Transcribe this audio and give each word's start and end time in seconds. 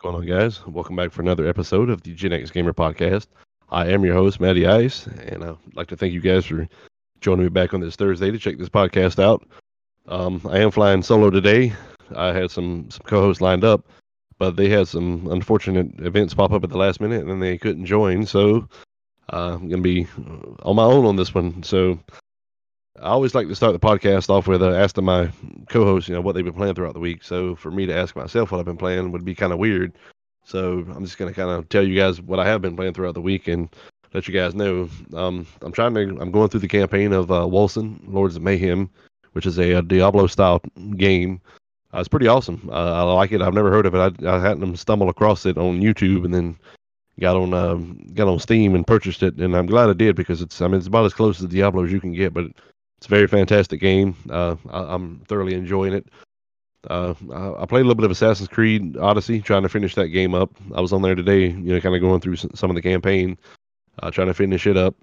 going 0.00 0.14
on, 0.14 0.26
guys? 0.26 0.64
Welcome 0.64 0.94
back 0.94 1.10
for 1.10 1.22
another 1.22 1.48
episode 1.48 1.90
of 1.90 2.02
the 2.02 2.14
Gen 2.14 2.32
X 2.32 2.52
Gamer 2.52 2.72
Podcast. 2.72 3.26
I 3.70 3.88
am 3.88 4.04
your 4.04 4.14
host, 4.14 4.38
Matty 4.38 4.64
Ice, 4.64 5.06
and 5.06 5.42
I'd 5.42 5.56
like 5.74 5.88
to 5.88 5.96
thank 5.96 6.12
you 6.12 6.20
guys 6.20 6.46
for 6.46 6.68
joining 7.20 7.44
me 7.44 7.48
back 7.48 7.74
on 7.74 7.80
this 7.80 7.96
Thursday 7.96 8.30
to 8.30 8.38
check 8.38 8.58
this 8.58 8.68
podcast 8.68 9.20
out. 9.20 9.44
Um, 10.06 10.40
I 10.48 10.60
am 10.60 10.70
flying 10.70 11.02
solo 11.02 11.30
today. 11.30 11.72
I 12.14 12.32
had 12.32 12.50
some, 12.50 12.88
some 12.90 13.02
co 13.06 13.22
hosts 13.22 13.40
lined 13.40 13.64
up, 13.64 13.88
but 14.38 14.54
they 14.54 14.68
had 14.68 14.86
some 14.86 15.26
unfortunate 15.32 15.88
events 15.98 16.32
pop 16.32 16.52
up 16.52 16.62
at 16.62 16.70
the 16.70 16.78
last 16.78 17.00
minute 17.00 17.26
and 17.26 17.42
they 17.42 17.58
couldn't 17.58 17.86
join. 17.86 18.24
So 18.24 18.68
uh, 19.32 19.54
I'm 19.54 19.68
going 19.68 19.82
to 19.82 20.04
be 20.04 20.06
on 20.62 20.76
my 20.76 20.84
own 20.84 21.06
on 21.06 21.16
this 21.16 21.34
one. 21.34 21.60
So 21.64 21.98
I 23.00 23.10
always 23.10 23.34
like 23.34 23.48
to 23.48 23.54
start 23.54 23.72
the 23.72 23.78
podcast 23.78 24.28
off 24.28 24.48
with 24.48 24.62
uh, 24.62 24.72
asking 24.72 25.04
my 25.04 25.30
co-hosts, 25.68 26.08
you 26.08 26.14
know, 26.14 26.20
what 26.20 26.34
they've 26.34 26.44
been 26.44 26.54
playing 26.54 26.74
throughout 26.74 26.94
the 26.94 27.00
week. 27.00 27.22
So 27.22 27.54
for 27.54 27.70
me 27.70 27.86
to 27.86 27.94
ask 27.94 28.16
myself 28.16 28.50
what 28.50 28.58
I've 28.58 28.64
been 28.66 28.76
playing 28.76 29.12
would 29.12 29.24
be 29.24 29.34
kind 29.34 29.52
of 29.52 29.58
weird. 29.58 29.92
So 30.44 30.84
I'm 30.94 31.04
just 31.04 31.18
gonna 31.18 31.34
kind 31.34 31.50
of 31.50 31.68
tell 31.68 31.86
you 31.86 31.94
guys 31.94 32.20
what 32.20 32.40
I 32.40 32.46
have 32.46 32.62
been 32.62 32.76
playing 32.76 32.94
throughout 32.94 33.14
the 33.14 33.20
week 33.20 33.48
and 33.48 33.68
let 34.14 34.26
you 34.26 34.34
guys 34.34 34.54
know. 34.54 34.88
Um, 35.14 35.46
I'm 35.60 35.72
trying 35.72 35.94
to, 35.94 36.00
I'm 36.20 36.30
going 36.30 36.48
through 36.48 36.60
the 36.60 36.68
campaign 36.68 37.12
of 37.12 37.30
uh, 37.30 37.46
Lords 37.46 37.76
of 37.76 38.42
Mayhem, 38.42 38.90
which 39.32 39.46
is 39.46 39.58
a, 39.58 39.72
a 39.72 39.82
Diablo 39.82 40.26
style 40.26 40.60
game. 40.96 41.40
Uh, 41.94 42.00
it's 42.00 42.08
pretty 42.08 42.28
awesome. 42.28 42.68
Uh, 42.72 42.92
I 42.94 43.02
like 43.02 43.32
it. 43.32 43.42
I've 43.42 43.54
never 43.54 43.70
heard 43.70 43.86
of 43.86 43.94
it. 43.94 44.24
I, 44.24 44.36
I 44.36 44.40
hadn't 44.40 44.76
stumbled 44.76 45.10
across 45.10 45.46
it 45.46 45.56
on 45.56 45.80
YouTube 45.80 46.24
and 46.24 46.34
then 46.34 46.58
got 47.20 47.36
on 47.36 47.54
uh, 47.54 47.74
got 48.14 48.28
on 48.28 48.38
Steam 48.38 48.74
and 48.74 48.86
purchased 48.86 49.22
it, 49.22 49.36
and 49.36 49.56
I'm 49.56 49.66
glad 49.66 49.90
I 49.90 49.94
did 49.94 50.16
because 50.16 50.42
it's 50.42 50.60
I 50.60 50.66
mean 50.66 50.76
it's 50.76 50.86
about 50.86 51.06
as 51.06 51.14
close 51.14 51.38
to 51.38 51.48
Diablo 51.48 51.84
as 51.84 51.92
you 51.92 52.00
can 52.00 52.12
get, 52.12 52.32
but 52.32 52.46
it's 52.98 53.06
a 53.06 53.10
very 53.10 53.28
fantastic 53.28 53.80
game. 53.80 54.16
Uh, 54.28 54.56
I, 54.70 54.94
am 54.94 55.22
thoroughly 55.28 55.54
enjoying 55.54 55.92
it. 55.94 56.06
Uh, 56.88 57.14
I, 57.32 57.62
I, 57.62 57.66
played 57.66 57.80
a 57.80 57.84
little 57.84 57.94
bit 57.94 58.04
of 58.04 58.10
Assassin's 58.10 58.48
Creed 58.48 58.96
Odyssey, 58.96 59.40
trying 59.40 59.62
to 59.62 59.68
finish 59.68 59.94
that 59.94 60.08
game 60.08 60.34
up. 60.34 60.50
I 60.74 60.80
was 60.80 60.92
on 60.92 61.02
there 61.02 61.14
today, 61.14 61.46
you 61.46 61.72
know, 61.72 61.80
kind 61.80 61.94
of 61.94 62.00
going 62.00 62.20
through 62.20 62.36
some 62.36 62.70
of 62.70 62.76
the 62.76 62.82
campaign, 62.82 63.38
uh, 64.02 64.10
trying 64.10 64.26
to 64.26 64.34
finish 64.34 64.66
it 64.66 64.76
up. 64.76 64.94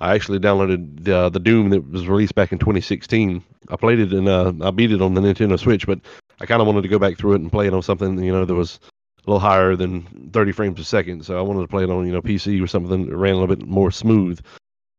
I 0.00 0.14
actually 0.14 0.38
downloaded 0.38 1.04
the 1.04 1.16
uh, 1.16 1.28
the 1.28 1.40
Doom 1.40 1.70
that 1.70 1.90
was 1.90 2.08
released 2.08 2.34
back 2.34 2.52
in 2.52 2.58
2016. 2.58 3.44
I 3.68 3.76
played 3.76 3.98
it 3.98 4.12
and 4.12 4.28
uh, 4.28 4.52
I 4.62 4.70
beat 4.70 4.92
it 4.92 5.02
on 5.02 5.14
the 5.14 5.20
Nintendo 5.20 5.58
Switch, 5.58 5.86
but 5.86 6.00
I 6.40 6.46
kind 6.46 6.60
of 6.60 6.66
wanted 6.66 6.82
to 6.82 6.88
go 6.88 6.98
back 6.98 7.18
through 7.18 7.34
it 7.34 7.42
and 7.42 7.50
play 7.50 7.66
it 7.66 7.74
on 7.74 7.82
something 7.82 8.22
you 8.22 8.32
know 8.32 8.44
that 8.44 8.54
was 8.54 8.80
a 9.26 9.30
little 9.30 9.40
higher 9.40 9.76
than 9.76 10.30
30 10.32 10.52
frames 10.52 10.80
a 10.80 10.84
second. 10.84 11.26
So 11.26 11.38
I 11.38 11.42
wanted 11.42 11.62
to 11.62 11.68
play 11.68 11.84
it 11.84 11.90
on 11.90 12.06
you 12.06 12.12
know 12.12 12.22
PC 12.22 12.62
or 12.62 12.66
something 12.66 13.06
that 13.06 13.16
ran 13.16 13.34
a 13.34 13.38
little 13.38 13.54
bit 13.54 13.66
more 13.66 13.90
smooth. 13.90 14.40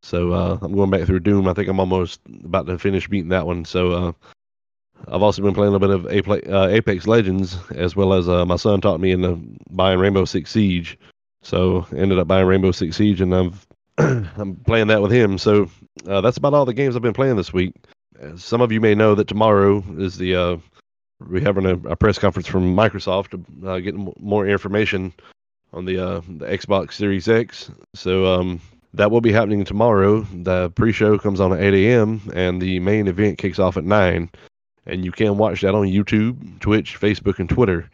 So 0.04 0.34
uh, 0.34 0.58
I'm 0.62 0.74
going 0.74 0.90
back 0.90 1.06
through 1.06 1.20
Doom. 1.22 1.48
I 1.48 1.54
think 1.54 1.68
I'm 1.68 1.80
almost 1.80 2.20
about 2.44 2.66
to 2.68 2.80
finish 2.80 3.08
beating 3.08 3.30
that 3.30 3.46
one. 3.46 3.66
So 3.66 3.92
uh, 3.92 4.12
I've 5.08 5.22
also 5.22 5.42
been 5.42 5.54
playing 5.54 5.76
a 5.76 5.80
bit 5.80 5.90
of 5.90 6.06
uh, 6.06 6.68
Apex 6.68 7.08
Legends, 7.08 7.58
as 7.76 7.96
well 7.96 8.14
as 8.14 8.28
uh, 8.28 8.46
my 8.46 8.56
son 8.56 8.82
taught 8.82 9.00
me 9.00 9.12
into 9.12 9.40
buying 9.70 10.00
Rainbow 10.00 10.26
Six 10.26 10.52
Siege. 10.52 10.98
So 11.44 11.86
ended 11.96 12.20
up 12.20 12.28
buying 12.28 12.48
Rainbow 12.48 12.72
Six 12.72 12.98
Siege, 12.98 13.22
and 13.22 13.34
I've 13.34 13.68
I'm 13.98 14.56
playing 14.66 14.88
that 14.88 15.02
with 15.02 15.12
him. 15.12 15.38
So 15.38 15.70
uh, 16.08 16.22
that's 16.22 16.38
about 16.38 16.54
all 16.54 16.66
the 16.66 16.74
games 16.74 16.96
I've 16.96 17.02
been 17.02 17.14
playing 17.14 17.36
this 17.36 17.54
week. 17.54 17.74
Some 18.36 18.62
of 18.62 18.72
you 18.72 18.82
may 18.82 18.94
know 18.94 19.16
that 19.16 19.28
tomorrow 19.28 19.84
is 19.98 20.18
the 20.18 20.60
we're 21.28 21.42
having 21.42 21.66
a, 21.66 21.76
a, 21.90 21.96
press 21.96 22.18
conference 22.18 22.48
from 22.48 22.76
Microsoft 22.76 23.30
to 23.30 23.82
get 23.82 23.96
more 24.20 24.48
information 24.48 25.14
on 25.74 25.86
the 25.86 25.96
the 25.96 26.46
Xbox 26.46 26.94
Series 26.94 27.28
X. 27.28 27.72
So 27.96 28.26
um, 28.26 28.62
that 28.94 29.12
will 29.12 29.22
be 29.22 29.32
happening 29.32 29.64
tomorrow. 29.64 30.22
The 30.22 30.70
pre-show 30.72 31.18
comes 31.18 31.40
on 31.40 31.54
at 31.54 31.62
8 31.62 31.74
a.m. 31.74 32.22
and 32.34 32.62
the 32.62 32.80
main 32.80 33.08
event 33.08 33.38
kicks 33.38 33.60
off 33.60 33.78
at 33.78 33.86
9. 33.86 34.30
And 34.88 35.06
you 35.06 35.12
can 35.12 35.38
watch 35.38 35.62
that 35.62 35.76
on 35.76 35.86
YouTube, 35.86 36.60
Twitch, 36.60 37.00
Facebook, 37.00 37.40
and 37.40 37.48
Twitter. 37.48 37.90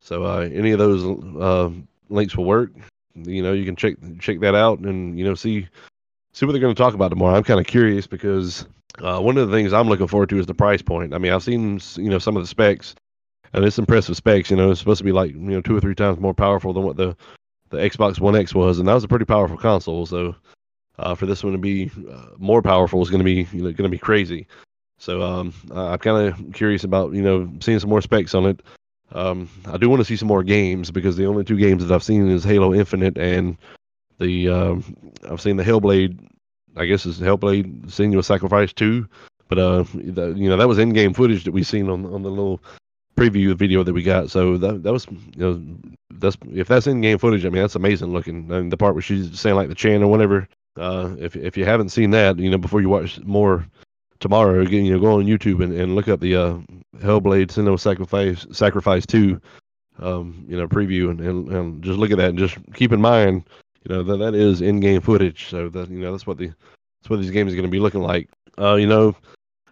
So 0.00 0.24
uh, 0.24 0.48
any 0.52 0.70
of 0.70 0.78
those 0.78 1.04
uh, 1.36 1.70
links 2.08 2.36
will 2.36 2.44
work. 2.44 2.70
You 3.14 3.42
know, 3.42 3.52
you 3.52 3.64
can 3.64 3.76
check 3.76 3.96
check 4.20 4.40
that 4.40 4.54
out 4.54 4.78
and 4.78 5.18
you 5.18 5.24
know 5.24 5.34
see 5.34 5.66
see 6.32 6.46
what 6.46 6.52
they're 6.52 6.60
going 6.60 6.74
to 6.74 6.82
talk 6.82 6.94
about 6.94 7.08
tomorrow. 7.08 7.36
I'm 7.36 7.42
kind 7.42 7.58
of 7.58 7.66
curious 7.66 8.06
because 8.06 8.64
uh, 9.00 9.20
one 9.20 9.36
of 9.36 9.48
the 9.48 9.56
things 9.56 9.72
I'm 9.72 9.88
looking 9.88 10.06
forward 10.06 10.28
to 10.30 10.38
is 10.38 10.46
the 10.46 10.54
price 10.54 10.82
point. 10.82 11.12
I 11.14 11.18
mean, 11.18 11.32
I've 11.32 11.42
seen 11.42 11.80
you 11.96 12.08
know 12.08 12.20
some 12.20 12.36
of 12.36 12.42
the 12.42 12.46
specs, 12.46 12.94
and 13.52 13.64
it's 13.64 13.78
impressive 13.78 14.16
specs. 14.16 14.50
You 14.50 14.56
know, 14.56 14.70
it's 14.70 14.80
supposed 14.80 14.98
to 14.98 15.04
be 15.04 15.12
like 15.12 15.32
you 15.32 15.40
know 15.40 15.60
two 15.60 15.76
or 15.76 15.80
three 15.80 15.96
times 15.96 16.20
more 16.20 16.34
powerful 16.34 16.72
than 16.72 16.84
what 16.84 16.96
the 16.96 17.16
the 17.70 17.78
Xbox 17.78 18.20
One 18.20 18.36
X 18.36 18.54
was, 18.54 18.78
and 18.78 18.88
that 18.88 18.94
was 18.94 19.04
a 19.04 19.08
pretty 19.08 19.24
powerful 19.24 19.56
console. 19.56 20.06
So 20.06 20.34
uh, 20.98 21.14
for 21.14 21.26
this 21.26 21.44
one 21.44 21.52
to 21.52 21.58
be 21.58 21.90
uh, 22.10 22.26
more 22.38 22.62
powerful 22.62 23.02
is 23.02 23.10
going 23.10 23.20
to 23.20 23.24
be 23.24 23.46
you 23.56 23.62
know 23.62 23.72
going 23.72 23.76
to 23.76 23.88
be 23.88 23.98
crazy. 23.98 24.46
So 24.98 25.22
um, 25.22 25.54
I'm 25.72 25.98
kind 25.98 26.28
of 26.28 26.52
curious 26.52 26.84
about 26.84 27.12
you 27.12 27.22
know 27.22 27.50
seeing 27.60 27.78
some 27.78 27.90
more 27.90 28.02
specs 28.02 28.34
on 28.34 28.46
it. 28.46 28.60
Um, 29.12 29.48
I 29.66 29.78
do 29.78 29.88
want 29.88 30.00
to 30.00 30.04
see 30.04 30.16
some 30.16 30.28
more 30.28 30.42
games 30.42 30.90
because 30.90 31.16
the 31.16 31.26
only 31.26 31.44
two 31.44 31.56
games 31.56 31.84
that 31.84 31.94
I've 31.94 32.02
seen 32.02 32.28
is 32.28 32.44
Halo 32.44 32.74
Infinite 32.74 33.16
and 33.16 33.56
the 34.18 34.48
um, 34.48 34.96
I've 35.28 35.40
seen 35.40 35.56
the 35.56 35.64
Hellblade. 35.64 36.18
I 36.76 36.86
guess 36.86 37.06
is 37.06 37.18
Hellblade 37.18 37.86
Senua's 37.86 38.26
Sacrifice 38.26 38.72
two, 38.72 39.08
but 39.48 39.58
uh, 39.58 39.84
the, 39.94 40.34
you 40.36 40.48
know 40.48 40.56
that 40.56 40.68
was 40.68 40.78
in-game 40.78 41.14
footage 41.14 41.44
that 41.44 41.52
we 41.52 41.62
seen 41.62 41.88
on 41.88 42.04
on 42.06 42.22
the 42.22 42.30
little 42.30 42.60
preview 43.18 43.48
the 43.48 43.54
video 43.54 43.82
that 43.82 43.92
we 43.92 44.02
got. 44.02 44.30
So 44.30 44.56
that 44.58 44.82
that 44.82 44.92
was 44.92 45.06
you 45.06 45.18
know 45.36 45.62
that's 46.10 46.36
if 46.52 46.68
that's 46.68 46.86
in 46.86 47.00
game 47.00 47.18
footage. 47.18 47.44
I 47.44 47.50
mean 47.50 47.62
that's 47.62 47.74
amazing 47.74 48.12
looking. 48.12 48.50
I 48.52 48.60
mean, 48.60 48.68
the 48.68 48.76
part 48.76 48.94
where 48.94 49.02
she's 49.02 49.38
saying 49.38 49.56
like 49.56 49.68
the 49.68 49.74
chant 49.74 50.02
or 50.02 50.08
whatever. 50.08 50.48
Uh, 50.76 51.16
if 51.18 51.34
if 51.34 51.56
you 51.56 51.64
haven't 51.64 51.88
seen 51.88 52.10
that, 52.12 52.38
you 52.38 52.50
know 52.50 52.58
before 52.58 52.80
you 52.80 52.88
watch 52.88 53.18
more 53.20 53.66
tomorrow, 54.20 54.60
again 54.60 54.84
you 54.84 54.92
know 54.92 55.00
go 55.00 55.18
on 55.18 55.26
YouTube 55.26 55.62
and, 55.62 55.72
and 55.72 55.94
look 55.94 56.08
up 56.08 56.20
the 56.20 56.36
uh, 56.36 56.58
Hellblade 56.98 57.48
Senua 57.48 57.78
Sacrifice 57.78 58.46
Sacrifice 58.52 59.04
two. 59.04 59.40
Um, 60.00 60.46
you 60.48 60.56
know 60.56 60.68
preview 60.68 61.10
and, 61.10 61.20
and, 61.20 61.48
and 61.48 61.82
just 61.82 61.98
look 61.98 62.12
at 62.12 62.18
that 62.18 62.28
and 62.28 62.38
just 62.38 62.56
keep 62.74 62.92
in 62.92 63.00
mind 63.00 63.48
you 63.84 63.92
know 63.92 64.04
that 64.04 64.18
that 64.18 64.34
is 64.34 64.60
in 64.60 64.78
game 64.78 65.00
footage. 65.00 65.48
So 65.48 65.68
that 65.70 65.90
you 65.90 65.98
know 65.98 66.12
that's 66.12 66.26
what 66.26 66.38
the 66.38 66.46
that's 66.46 67.10
what 67.10 67.20
these 67.20 67.30
games 67.30 67.52
are 67.52 67.56
going 67.56 67.66
to 67.66 67.70
be 67.70 67.80
looking 67.80 68.02
like. 68.02 68.28
Uh, 68.58 68.74
you 68.74 68.86
know, 68.86 69.14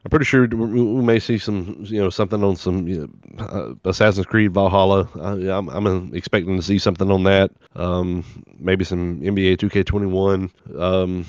I'm 0.07 0.11
pretty 0.11 0.27
sure 0.27 0.47
we 0.47 1.03
may 1.03 1.19
see 1.19 1.37
some, 1.37 1.79
you 1.81 2.01
know, 2.01 2.11
something 2.11 2.45
on 2.45 2.55
some 2.55 2.87
you 2.87 3.11
know, 3.35 3.45
uh, 3.45 3.75
Assassin's 3.91 4.25
Creed 4.25 4.55
Valhalla. 4.55 5.09
I, 5.21 5.33
am 5.57 5.69
I'm, 5.69 5.85
I'm 5.85 6.15
expecting 6.15 6.57
to 6.57 6.63
see 6.63 6.79
something 6.79 7.11
on 7.11 7.25
that. 7.25 7.51
Um, 7.75 8.25
maybe 8.57 8.85
some 8.85 9.21
NBA 9.21 9.57
2K21. 9.57 10.81
Um, 10.81 11.27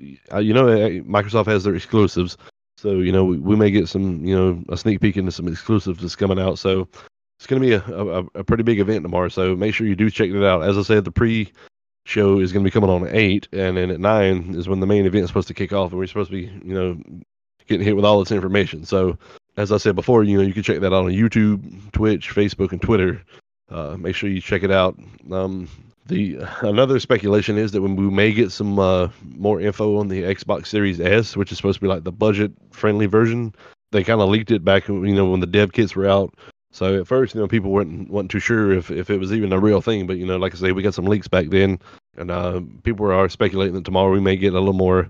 you 0.00 0.54
know, 0.54 0.64
Microsoft 0.64 1.44
has 1.44 1.64
their 1.64 1.74
exclusives, 1.74 2.38
so 2.78 2.92
you 3.00 3.12
know 3.12 3.26
we, 3.26 3.36
we, 3.36 3.54
may 3.54 3.70
get 3.70 3.86
some, 3.86 4.24
you 4.24 4.34
know, 4.34 4.64
a 4.70 4.78
sneak 4.78 5.02
peek 5.02 5.18
into 5.18 5.30
some 5.30 5.46
exclusives 5.46 6.00
that's 6.00 6.16
coming 6.16 6.38
out. 6.38 6.58
So 6.58 6.88
it's 7.38 7.46
going 7.46 7.60
to 7.60 7.68
be 7.68 7.74
a, 7.74 7.96
a, 7.98 8.24
a 8.36 8.44
pretty 8.44 8.62
big 8.62 8.80
event 8.80 9.02
tomorrow. 9.02 9.28
So 9.28 9.54
make 9.54 9.74
sure 9.74 9.86
you 9.86 9.94
do 9.94 10.08
check 10.08 10.30
it 10.30 10.42
out. 10.42 10.62
As 10.62 10.78
I 10.78 10.82
said, 10.82 11.04
the 11.04 11.12
pre 11.12 11.52
show 12.06 12.40
is 12.40 12.50
going 12.50 12.64
to 12.64 12.66
be 12.66 12.72
coming 12.72 12.88
on 12.88 13.06
at 13.06 13.14
eight, 13.14 13.46
and 13.52 13.76
then 13.76 13.90
at 13.90 14.00
nine 14.00 14.54
is 14.54 14.70
when 14.70 14.80
the 14.80 14.86
main 14.86 15.04
event 15.04 15.24
is 15.24 15.28
supposed 15.28 15.48
to 15.48 15.54
kick 15.54 15.74
off, 15.74 15.90
and 15.90 15.98
we're 15.98 16.06
supposed 16.06 16.30
to 16.30 16.36
be, 16.36 16.50
you 16.66 16.72
know, 16.72 16.98
getting 17.68 17.86
hit 17.86 17.96
with 17.96 18.04
all 18.04 18.18
this 18.20 18.32
information. 18.32 18.84
So, 18.84 19.18
as 19.56 19.72
I 19.72 19.76
said 19.76 19.94
before, 19.94 20.24
you 20.24 20.36
know, 20.36 20.42
you 20.42 20.52
can 20.52 20.62
check 20.62 20.80
that 20.80 20.92
out 20.92 21.04
on 21.04 21.10
YouTube, 21.10 21.92
Twitch, 21.92 22.34
Facebook, 22.34 22.72
and 22.72 22.82
Twitter. 22.82 23.22
Uh, 23.70 23.96
make 23.98 24.14
sure 24.14 24.28
you 24.28 24.40
check 24.40 24.62
it 24.62 24.70
out. 24.70 24.98
Um, 25.30 25.68
the 26.06 26.38
another 26.60 26.98
speculation 27.00 27.56
is 27.56 27.72
that 27.72 27.82
when 27.82 27.96
we 27.96 28.10
may 28.10 28.32
get 28.32 28.52
some 28.52 28.78
uh, 28.78 29.08
more 29.22 29.60
info 29.60 29.98
on 29.98 30.08
the 30.08 30.22
Xbox 30.22 30.66
Series 30.66 31.00
S, 31.00 31.36
which 31.36 31.52
is 31.52 31.58
supposed 31.58 31.76
to 31.76 31.82
be 31.82 31.88
like 31.88 32.04
the 32.04 32.12
budget-friendly 32.12 33.06
version. 33.06 33.54
They 33.92 34.02
kind 34.02 34.20
of 34.20 34.28
leaked 34.28 34.50
it 34.50 34.64
back, 34.64 34.88
you 34.88 35.14
know, 35.14 35.30
when 35.30 35.38
the 35.38 35.46
dev 35.46 35.72
kits 35.72 35.94
were 35.94 36.08
out. 36.08 36.34
So 36.72 36.98
at 36.98 37.06
first, 37.06 37.36
you 37.36 37.40
know, 37.40 37.46
people 37.46 37.70
weren't 37.70 38.10
weren't 38.10 38.32
too 38.32 38.40
sure 38.40 38.72
if, 38.72 38.90
if 38.90 39.08
it 39.08 39.18
was 39.18 39.32
even 39.32 39.52
a 39.52 39.60
real 39.60 39.80
thing. 39.80 40.08
But 40.08 40.16
you 40.16 40.26
know, 40.26 40.36
like 40.36 40.52
I 40.52 40.58
say, 40.58 40.72
we 40.72 40.82
got 40.82 40.94
some 40.94 41.04
leaks 41.04 41.28
back 41.28 41.46
then, 41.48 41.78
and 42.16 42.32
uh, 42.32 42.62
people 42.82 43.10
are 43.12 43.28
speculating 43.28 43.74
that 43.74 43.84
tomorrow 43.84 44.10
we 44.10 44.20
may 44.20 44.34
get 44.34 44.54
a 44.54 44.58
little 44.58 44.72
more 44.72 45.08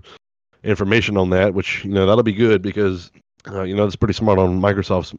information 0.65 1.15
on 1.17 1.29
that, 1.29 1.53
which 1.53 1.85
you 1.85 1.91
know 1.91 2.05
that'll 2.05 2.23
be 2.23 2.33
good 2.33 2.61
because 2.61 3.11
uh, 3.47 3.63
you 3.63 3.75
know 3.75 3.85
it's 3.85 3.95
pretty 3.95 4.13
smart 4.13 4.39
on 4.39 4.59
Microsoft's 4.59 5.13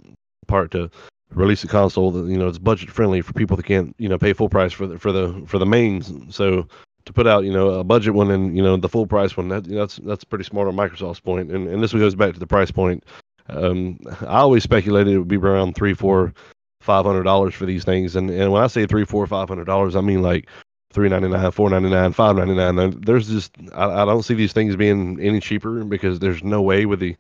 part 0.46 0.70
to 0.72 0.90
release 1.30 1.64
a 1.64 1.68
console 1.68 2.10
that 2.10 2.30
you 2.30 2.36
know 2.36 2.48
it's 2.48 2.58
budget 2.58 2.90
friendly 2.90 3.20
for 3.20 3.32
people 3.32 3.56
that 3.56 3.64
can't 3.66 3.94
you 3.98 4.08
know 4.08 4.18
pay 4.18 4.32
full 4.32 4.48
price 4.48 4.72
for 4.72 4.86
the 4.86 4.98
for 4.98 5.12
the 5.12 5.42
for 5.46 5.58
the 5.58 5.66
mains. 5.66 6.12
So 6.34 6.68
to 7.04 7.12
put 7.12 7.26
out 7.26 7.44
you 7.44 7.52
know 7.52 7.70
a 7.70 7.84
budget 7.84 8.14
one 8.14 8.30
and 8.30 8.56
you 8.56 8.62
know 8.62 8.76
the 8.76 8.88
full 8.88 9.06
price 9.06 9.36
one, 9.36 9.48
that, 9.48 9.64
that's 9.64 9.96
that's 9.96 10.24
pretty 10.24 10.44
smart 10.44 10.68
on 10.68 10.76
Microsoft's 10.76 11.20
point. 11.20 11.50
And 11.50 11.68
and 11.68 11.82
this 11.82 11.92
goes 11.92 12.14
back 12.14 12.34
to 12.34 12.40
the 12.40 12.46
price 12.46 12.70
point. 12.70 13.04
Um, 13.48 14.00
I 14.22 14.38
always 14.38 14.64
speculated 14.64 15.14
it 15.14 15.18
would 15.18 15.28
be 15.28 15.36
around 15.36 15.74
three, 15.74 15.94
four, 15.94 16.34
five 16.80 17.04
hundred 17.04 17.22
dollars 17.22 17.54
for 17.54 17.66
these 17.66 17.84
things. 17.84 18.16
And 18.16 18.28
and 18.30 18.52
when 18.52 18.62
I 18.62 18.66
say 18.66 18.86
three, 18.86 19.04
four, 19.04 19.26
five 19.26 19.48
hundred 19.48 19.66
dollars, 19.66 19.96
I 19.96 20.00
mean 20.00 20.22
like 20.22 20.48
three 20.96 21.10
ninety 21.10 21.28
nine, 21.28 21.50
four 21.52 21.68
ninety 21.68 21.90
nine, 21.90 22.12
five 22.12 22.36
ninety 22.36 22.54
nine. 22.54 23.02
There's 23.02 23.28
just 23.28 23.52
I, 23.74 24.02
I 24.02 24.04
don't 24.06 24.22
see 24.22 24.32
these 24.34 24.54
things 24.54 24.76
being 24.76 25.20
any 25.20 25.40
cheaper 25.40 25.84
because 25.84 26.18
there's 26.18 26.42
no 26.42 26.62
way 26.62 26.86
with 26.86 27.00
the 27.00 27.14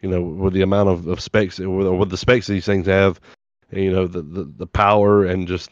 you 0.00 0.10
know 0.10 0.20
with 0.20 0.54
the 0.54 0.62
amount 0.62 0.88
of, 0.88 1.06
of 1.06 1.20
specs 1.20 1.60
or 1.60 1.70
with 1.96 2.10
the 2.10 2.16
specs 2.18 2.48
these 2.48 2.66
things 2.66 2.86
have, 2.88 3.20
and, 3.70 3.84
you 3.84 3.92
know 3.92 4.08
the, 4.08 4.22
the 4.22 4.44
the 4.58 4.66
power 4.66 5.24
and 5.24 5.46
just 5.46 5.70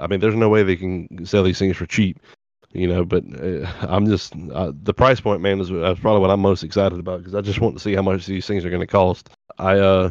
I 0.00 0.06
mean 0.06 0.20
there's 0.20 0.34
no 0.34 0.48
way 0.48 0.62
they 0.62 0.76
can 0.76 1.26
sell 1.26 1.42
these 1.42 1.58
things 1.58 1.76
for 1.76 1.86
cheap. 1.86 2.18
You 2.72 2.88
know, 2.88 3.04
but 3.04 3.24
uh, 3.40 3.66
I'm 3.82 4.06
just 4.06 4.34
uh, 4.52 4.72
the 4.82 4.94
price 4.94 5.20
point, 5.20 5.42
man, 5.42 5.60
is, 5.60 5.70
is 5.70 5.98
probably 6.00 6.20
what 6.20 6.30
I'm 6.30 6.40
most 6.40 6.64
excited 6.64 6.98
about 6.98 7.18
because 7.18 7.34
I 7.34 7.42
just 7.42 7.60
want 7.60 7.76
to 7.76 7.82
see 7.82 7.94
how 7.94 8.02
much 8.02 8.26
these 8.26 8.46
things 8.46 8.64
are 8.64 8.70
going 8.70 8.80
to 8.80 8.86
cost. 8.86 9.28
I 9.58 9.78
uh 9.78 10.10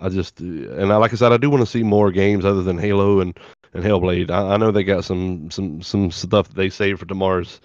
I 0.00 0.08
just 0.08 0.40
and 0.40 0.92
I, 0.92 0.96
like 0.96 1.12
I 1.12 1.16
said, 1.16 1.32
I 1.32 1.36
do 1.36 1.50
want 1.50 1.62
to 1.62 1.70
see 1.70 1.82
more 1.82 2.10
games 2.10 2.44
other 2.44 2.62
than 2.62 2.78
Halo 2.78 3.20
and 3.20 3.38
and 3.72 3.84
Hellblade. 3.84 4.30
I, 4.30 4.54
I 4.54 4.56
know 4.56 4.70
they 4.70 4.84
got 4.84 5.04
some 5.04 5.50
some 5.50 5.82
some 5.82 6.10
stuff 6.10 6.48
they 6.50 6.70
saved 6.70 7.00
for 7.00 7.06
tomorrow's 7.06 7.60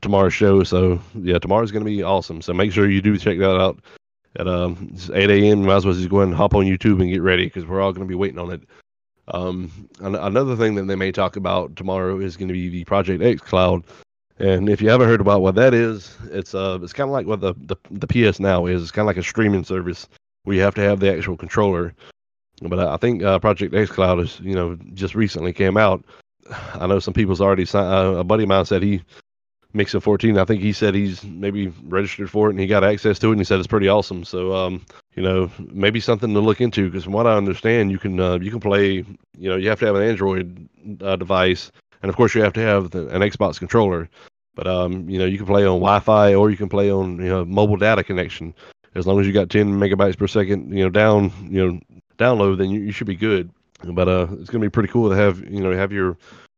tomorrow's 0.00 0.34
show. 0.34 0.62
So 0.64 1.00
yeah, 1.14 1.38
tomorrow's 1.38 1.70
gonna 1.70 1.84
be 1.84 2.02
awesome. 2.02 2.42
So 2.42 2.52
make 2.52 2.72
sure 2.72 2.88
you 2.88 3.02
do 3.02 3.18
check 3.18 3.38
that 3.38 3.60
out 3.60 3.80
at 4.36 4.48
um 4.48 4.94
8 5.12 5.30
a.m. 5.30 5.62
Might 5.62 5.76
as 5.76 5.86
well 5.86 5.94
just 5.94 6.08
go 6.08 6.20
and 6.20 6.34
hop 6.34 6.54
on 6.54 6.64
YouTube 6.64 7.00
and 7.00 7.10
get 7.10 7.22
ready 7.22 7.46
because 7.46 7.66
we're 7.66 7.80
all 7.80 7.92
gonna 7.92 8.06
be 8.06 8.14
waiting 8.14 8.38
on 8.38 8.50
it. 8.50 8.62
Um, 9.28 9.88
another 10.00 10.56
thing 10.56 10.74
that 10.74 10.86
they 10.86 10.96
may 10.96 11.12
talk 11.12 11.36
about 11.36 11.76
tomorrow 11.76 12.18
is 12.18 12.36
going 12.36 12.48
to 12.48 12.54
be 12.54 12.68
the 12.68 12.82
Project 12.84 13.22
xCloud. 13.22 13.84
And 14.40 14.68
if 14.68 14.82
you 14.82 14.88
haven't 14.88 15.06
heard 15.06 15.20
about 15.20 15.40
what 15.40 15.54
that 15.54 15.72
is, 15.72 16.16
it's 16.30 16.54
uh 16.54 16.78
it's 16.82 16.92
kind 16.92 17.08
of 17.08 17.12
like 17.12 17.26
what 17.26 17.40
the, 17.40 17.54
the 17.66 17.76
the 17.90 18.06
PS 18.08 18.40
Now 18.40 18.66
is. 18.66 18.82
It's 18.82 18.90
kind 18.90 19.04
of 19.04 19.06
like 19.06 19.18
a 19.18 19.22
streaming 19.22 19.62
service 19.64 20.08
where 20.44 20.56
you 20.56 20.62
have 20.62 20.74
to 20.76 20.82
have 20.82 21.00
the 21.00 21.12
actual 21.12 21.36
controller. 21.36 21.94
But 22.62 22.78
I 22.78 22.96
think 22.96 23.22
uh, 23.22 23.38
Project 23.38 23.74
xCloud 23.74 24.22
is 24.22 24.40
you 24.40 24.54
know 24.54 24.76
just 24.94 25.14
recently 25.14 25.52
came 25.52 25.76
out. 25.76 26.04
I 26.74 26.86
know 26.86 26.98
some 26.98 27.14
people's 27.14 27.40
already 27.40 27.64
signed. 27.64 27.92
Uh, 27.92 28.18
a 28.18 28.24
buddy 28.24 28.44
of 28.44 28.48
mine 28.48 28.64
said 28.64 28.82
he 28.82 29.02
Mixing 29.72 30.00
14. 30.00 30.36
I 30.36 30.44
think 30.44 30.60
he 30.62 30.72
said 30.72 30.96
he's 30.96 31.22
maybe 31.22 31.72
registered 31.84 32.28
for 32.28 32.48
it 32.48 32.50
and 32.50 32.60
he 32.60 32.66
got 32.66 32.82
access 32.82 33.20
to 33.20 33.28
it 33.28 33.32
and 33.32 33.40
he 33.40 33.44
said 33.44 33.60
it's 33.60 33.68
pretty 33.68 33.86
awesome. 33.86 34.24
So, 34.24 34.52
um, 34.52 34.84
you 35.14 35.22
know, 35.22 35.48
maybe 35.60 36.00
something 36.00 36.34
to 36.34 36.40
look 36.40 36.60
into 36.60 36.90
because 36.90 37.04
from 37.04 37.12
what 37.12 37.28
I 37.28 37.36
understand, 37.36 37.92
you 37.92 37.98
can 37.98 38.18
uh, 38.18 38.38
you 38.40 38.50
can 38.50 38.58
play. 38.58 39.04
You 39.38 39.48
know, 39.48 39.54
you 39.54 39.68
have 39.68 39.78
to 39.78 39.86
have 39.86 39.94
an 39.94 40.02
Android 40.02 40.68
uh, 41.00 41.14
device 41.14 41.70
and 42.02 42.10
of 42.10 42.16
course 42.16 42.34
you 42.34 42.42
have 42.42 42.52
to 42.54 42.60
have 42.60 42.90
the, 42.90 43.06
an 43.08 43.22
Xbox 43.22 43.58
controller. 43.58 44.08
But 44.54 44.66
um, 44.66 45.08
you 45.08 45.18
know, 45.18 45.24
you 45.24 45.36
can 45.36 45.46
play 45.46 45.62
on 45.62 45.80
Wi-Fi 45.80 46.34
or 46.34 46.50
you 46.50 46.56
can 46.56 46.68
play 46.68 46.90
on 46.90 47.18
you 47.18 47.28
know 47.28 47.44
mobile 47.44 47.76
data 47.76 48.02
connection. 48.02 48.54
As 48.94 49.06
long 49.06 49.20
as 49.20 49.26
you 49.26 49.32
got 49.32 49.50
10 49.50 49.78
megabytes 49.78 50.18
per 50.18 50.26
second, 50.26 50.76
you 50.76 50.82
know, 50.82 50.90
down, 50.90 51.32
you 51.48 51.64
know, 51.64 51.80
download, 52.18 52.58
then 52.58 52.70
you, 52.70 52.80
you 52.80 52.92
should 52.92 53.06
be 53.06 53.16
good. 53.16 53.50
But 53.84 54.08
uh, 54.08 54.26
it's 54.32 54.50
gonna 54.50 54.64
be 54.64 54.70
pretty 54.70 54.90
cool 54.90 55.08
to 55.08 55.16
have 55.16 55.40
you 55.40 55.60
know 55.60 55.72
have 55.72 55.90
your 55.90 56.16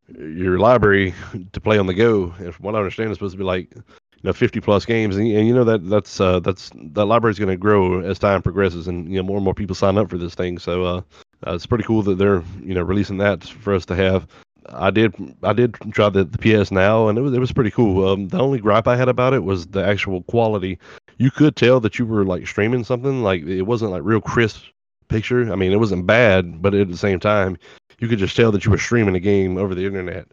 your 0.09 0.59
library 0.59 1.15
to 1.53 1.61
play 1.61 1.79
on 1.79 1.87
the 1.87 1.95
go. 1.95 2.35
And 2.39 2.55
from 2.55 2.65
what 2.65 2.75
I 2.75 2.79
understand, 2.79 3.11
it's 3.11 3.19
supposed 3.19 3.35
to 3.35 3.39
be 3.39 3.45
like 3.45 3.73
you 3.75 3.83
know 4.25 4.33
50 4.33 4.61
plus 4.61 4.85
games, 4.85 5.17
and, 5.17 5.27
and 5.29 5.47
you 5.47 5.55
know 5.55 5.65
that 5.65 5.89
that's 5.89 6.21
uh, 6.21 6.41
that's 6.41 6.71
that 6.75 7.07
library 7.07 7.33
is 7.33 7.39
going 7.39 7.49
to 7.49 7.57
grow 7.57 8.01
as 8.01 8.19
time 8.19 8.43
progresses, 8.43 8.89
and 8.89 9.09
you 9.09 9.17
know 9.17 9.23
more 9.23 9.37
and 9.37 9.45
more 9.45 9.55
people 9.55 9.75
sign 9.75 9.99
up 9.99 10.11
for 10.11 10.19
this 10.19 10.35
thing. 10.35 10.59
So 10.59 10.85
uh, 10.85 11.03
uh, 11.47 11.55
it's 11.55 11.67
pretty 11.67 11.85
cool 11.85 12.03
that 12.03 12.19
they're 12.19 12.43
you 12.61 12.75
know 12.75 12.83
releasing 12.83 13.19
that 13.19 13.45
for 13.45 13.75
us 13.75 13.87
to 13.87 13.95
have. 13.95 14.27
I 14.69 14.91
did 14.91 15.15
I 15.43 15.53
did 15.53 15.77
try 15.93 16.09
the, 16.09 16.25
the 16.25 16.39
PS 16.39 16.71
Now, 16.71 17.09
and 17.09 17.19
it 17.19 17.21
was 17.21 17.35
it 17.35 17.41
was 17.41 17.53
pretty 17.53 17.71
cool. 17.71 18.09
Um, 18.09 18.29
the 18.29 18.39
only 18.39 18.59
gripe 18.59 18.89
I 18.89 18.97
had 18.97 19.09
about 19.09 19.35
it 19.35 19.45
was 19.45 19.67
the 19.69 19.85
actual 19.85 20.23
quality. 20.25 20.79
You 21.19 21.31
could 21.31 21.57
tell 21.57 21.81
that 21.81 21.99
you 21.99 22.07
were 22.07 22.25
like 22.25 22.47
streaming 22.47 22.85
something, 22.85 23.23
like 23.23 23.43
it 23.43 23.63
wasn't 23.63 23.93
like 23.93 24.03
real 24.05 24.21
crisp 24.21 24.65
picture. 25.09 25.53
I 25.53 25.57
mean, 25.57 25.73
it 25.73 25.81
wasn't 25.81 26.07
bad, 26.07 26.63
but 26.63 26.75
at 26.75 26.89
the 26.89 26.97
same 26.97 27.21
time, 27.21 27.59
you 27.99 28.09
could 28.09 28.19
just 28.19 28.37
tell 28.37 28.51
that 28.53 28.65
you 28.65 28.71
were 28.71 28.79
streaming 28.79 29.15
a 29.15 29.21
game 29.21 29.57
over 29.57 29.75
the 29.75 29.87
internet. 29.87 30.27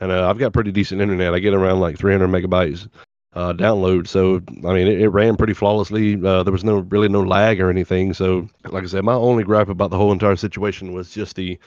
And 0.00 0.10
uh, 0.10 0.28
I've 0.28 0.38
got 0.38 0.54
pretty 0.54 0.72
decent 0.72 1.02
internet. 1.02 1.34
I 1.34 1.38
get 1.40 1.52
around 1.52 1.80
like 1.80 1.98
300 1.98 2.28
megabytes 2.28 2.88
uh, 3.34 3.52
download. 3.52 4.08
So 4.08 4.36
I 4.66 4.74
mean, 4.74 4.86
it, 4.86 5.00
it 5.00 5.08
ran 5.08 5.36
pretty 5.36 5.52
flawlessly. 5.52 6.14
Uh, 6.14 6.42
there 6.42 6.52
was 6.52 6.64
no 6.64 6.78
really 6.78 7.08
no 7.08 7.22
lag 7.22 7.60
or 7.60 7.70
anything. 7.70 8.14
So 8.14 8.48
like 8.64 8.84
I 8.84 8.86
said, 8.86 9.04
my 9.04 9.14
only 9.14 9.44
gripe 9.44 9.68
about 9.68 9.90
the 9.90 9.96
whole 9.96 10.12
entire 10.12 10.36
situation 10.36 10.92
was 10.92 11.10
just 11.10 11.36
the 11.36 11.58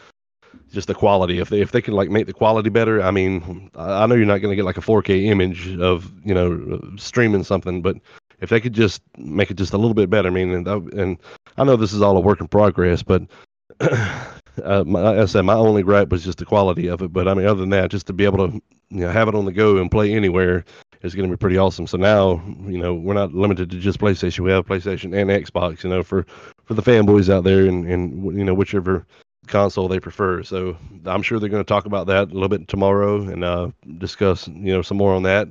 just 0.71 0.87
the 0.87 0.95
quality. 0.95 1.39
If 1.39 1.49
they 1.49 1.61
if 1.61 1.71
they 1.71 1.81
can 1.81 1.93
like 1.93 2.09
make 2.09 2.25
the 2.25 2.33
quality 2.33 2.69
better, 2.69 3.01
I 3.01 3.11
mean, 3.11 3.69
I 3.75 4.05
know 4.07 4.15
you're 4.15 4.25
not 4.25 4.39
going 4.39 4.51
to 4.51 4.55
get 4.55 4.65
like 4.65 4.77
a 4.77 4.81
4K 4.81 5.25
image 5.25 5.77
of 5.79 6.11
you 6.25 6.33
know 6.33 6.81
streaming 6.97 7.43
something, 7.43 7.81
but 7.81 7.97
if 8.43 8.49
they 8.49 8.59
could 8.59 8.73
just 8.73 9.01
make 9.17 9.49
it 9.49 9.55
just 9.55 9.71
a 9.71 9.77
little 9.77 9.93
bit 9.93 10.09
better, 10.09 10.27
I 10.27 10.31
mean, 10.31 10.51
and, 10.51 10.67
and 10.67 11.17
I 11.57 11.63
know 11.63 11.77
this 11.77 11.93
is 11.93 12.01
all 12.01 12.17
a 12.17 12.19
work 12.19 12.41
in 12.41 12.47
progress, 12.49 13.01
but 13.01 13.23
uh, 13.79 14.83
my, 14.85 14.99
like 14.99 15.17
I 15.17 15.25
said, 15.25 15.43
my 15.43 15.53
only 15.53 15.81
gripe 15.81 16.09
was 16.09 16.25
just 16.25 16.39
the 16.39 16.45
quality 16.45 16.87
of 16.87 17.01
it. 17.01 17.13
But 17.13 17.29
I 17.29 17.35
mean, 17.35 17.47
other 17.47 17.61
than 17.61 17.69
that, 17.69 17.89
just 17.89 18.05
to 18.07 18.13
be 18.13 18.25
able 18.25 18.49
to 18.49 18.61
you 18.89 18.99
know 18.99 19.09
have 19.11 19.29
it 19.29 19.35
on 19.35 19.45
the 19.45 19.53
go 19.53 19.77
and 19.77 19.89
play 19.89 20.13
anywhere 20.13 20.65
is 21.03 21.15
going 21.15 21.29
to 21.29 21.35
be 21.35 21.39
pretty 21.39 21.57
awesome. 21.57 21.87
So 21.87 21.97
now, 21.97 22.43
you 22.67 22.77
know, 22.77 22.93
we're 22.93 23.13
not 23.13 23.33
limited 23.33 23.69
to 23.71 23.79
just 23.79 23.99
PlayStation. 23.99 24.39
We 24.39 24.51
have 24.51 24.65
PlayStation 24.65 25.15
and 25.15 25.29
Xbox. 25.29 25.83
You 25.83 25.89
know, 25.89 26.03
for 26.03 26.25
for 26.65 26.73
the 26.73 26.83
fanboys 26.83 27.33
out 27.33 27.45
there, 27.45 27.65
and 27.65 27.87
and 27.87 28.37
you 28.37 28.43
know 28.43 28.53
whichever 28.53 29.05
console 29.47 29.87
they 29.87 30.01
prefer. 30.01 30.43
So 30.43 30.77
I'm 31.05 31.21
sure 31.21 31.39
they're 31.39 31.49
going 31.49 31.63
to 31.63 31.67
talk 31.67 31.85
about 31.85 32.07
that 32.07 32.29
a 32.29 32.33
little 32.33 32.49
bit 32.49 32.67
tomorrow 32.67 33.21
and 33.21 33.45
uh, 33.45 33.69
discuss 33.97 34.49
you 34.49 34.73
know 34.73 34.81
some 34.81 34.97
more 34.97 35.13
on 35.13 35.23
that. 35.23 35.47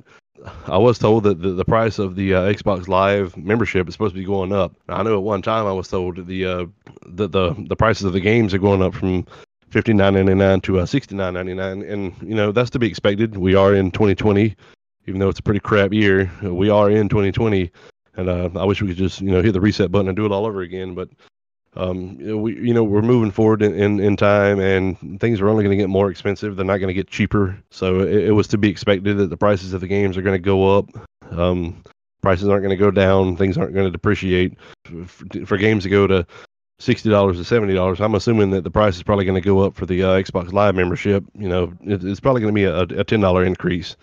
I 0.67 0.77
was 0.77 0.99
told 0.99 1.23
that 1.23 1.41
the, 1.41 1.51
the 1.51 1.65
price 1.65 1.99
of 1.99 2.15
the 2.15 2.33
uh, 2.33 2.41
Xbox 2.53 2.87
Live 2.87 3.35
membership 3.37 3.87
is 3.87 3.93
supposed 3.93 4.13
to 4.13 4.19
be 4.19 4.25
going 4.25 4.51
up. 4.51 4.75
I 4.89 5.03
know 5.03 5.15
at 5.15 5.23
one 5.23 5.41
time 5.41 5.65
I 5.65 5.71
was 5.71 5.87
told 5.87 6.25
the 6.27 6.45
uh, 6.45 6.65
the, 7.05 7.27
the 7.27 7.53
the 7.67 7.75
prices 7.75 8.03
of 8.03 8.13
the 8.13 8.19
games 8.19 8.53
are 8.53 8.59
going 8.59 8.81
up 8.81 8.93
from 8.93 9.25
fifty 9.69 9.93
nine 9.93 10.13
ninety 10.13 10.35
nine 10.35 10.61
to 10.61 10.79
uh, 10.79 10.85
sixty 10.85 11.15
nine 11.15 11.33
ninety 11.33 11.53
nine, 11.53 11.81
and 11.83 12.15
you 12.21 12.35
know 12.35 12.51
that's 12.51 12.69
to 12.71 12.79
be 12.79 12.87
expected. 12.87 13.37
We 13.37 13.55
are 13.55 13.73
in 13.73 13.91
2020, 13.91 14.55
even 15.07 15.19
though 15.19 15.29
it's 15.29 15.39
a 15.39 15.43
pretty 15.43 15.61
crap 15.61 15.93
year. 15.93 16.31
We 16.41 16.69
are 16.69 16.89
in 16.89 17.09
2020, 17.09 17.71
and 18.15 18.29
uh, 18.29 18.49
I 18.55 18.65
wish 18.65 18.81
we 18.81 18.89
could 18.89 18.97
just 18.97 19.21
you 19.21 19.31
know 19.31 19.41
hit 19.41 19.53
the 19.53 19.61
reset 19.61 19.91
button 19.91 20.07
and 20.07 20.15
do 20.15 20.25
it 20.25 20.31
all 20.31 20.45
over 20.45 20.61
again. 20.61 20.93
But 20.93 21.09
um, 21.75 22.17
we 22.41 22.55
you 22.59 22.73
know 22.73 22.83
we're 22.83 23.01
moving 23.01 23.31
forward 23.31 23.61
in, 23.61 23.73
in, 23.73 23.99
in 23.99 24.15
time 24.15 24.59
and 24.59 25.19
things 25.19 25.41
are 25.41 25.49
only 25.49 25.63
going 25.63 25.75
to 25.75 25.81
get 25.81 25.89
more 25.89 26.11
expensive. 26.11 26.55
They're 26.55 26.65
not 26.65 26.77
going 26.77 26.89
to 26.89 26.93
get 26.93 27.07
cheaper. 27.07 27.57
So 27.71 28.01
it, 28.01 28.25
it, 28.25 28.31
was 28.31 28.47
to 28.49 28.57
be 28.57 28.69
expected 28.69 29.17
that 29.17 29.29
the 29.29 29.37
prices 29.37 29.73
of 29.73 29.81
the 29.81 29.87
games 29.87 30.15
are 30.15 30.21
going 30.21 30.35
to 30.35 30.43
go 30.43 30.77
up. 30.77 30.89
Um, 31.31 31.83
prices 32.21 32.47
aren't 32.47 32.63
going 32.63 32.77
to 32.77 32.83
go 32.83 32.91
down. 32.91 33.35
Things 33.37 33.57
aren't 33.57 33.73
going 33.73 33.87
to 33.87 33.91
depreciate 33.91 34.57
for, 34.85 35.45
for, 35.45 35.57
games 35.57 35.83
to 35.83 35.89
go 35.89 36.05
to 36.05 36.27
$60 36.79 37.03
to 37.03 37.09
$70 37.11 37.99
i'm 38.01 38.15
assuming 38.15 38.49
that 38.49 38.63
the 38.63 38.71
price 38.71 38.97
is 38.97 39.03
probably 39.03 39.25
going 39.25 39.41
to 39.41 39.45
go 39.45 39.59
up 39.59 39.75
for 39.75 39.85
the 39.85 40.03
uh, 40.03 40.21
xbox 40.21 40.51
live 40.53 40.75
membership. 40.75 41.23
You 41.33 41.49
know 41.49 41.73
it, 41.81 42.03
it's 42.03 42.19
probably 42.19 42.41
going 42.41 42.53
to 42.53 42.55
be 42.55 42.65
a, 42.65 42.81
a 42.99 43.05
$10 43.05 43.47
increase. 43.47 43.95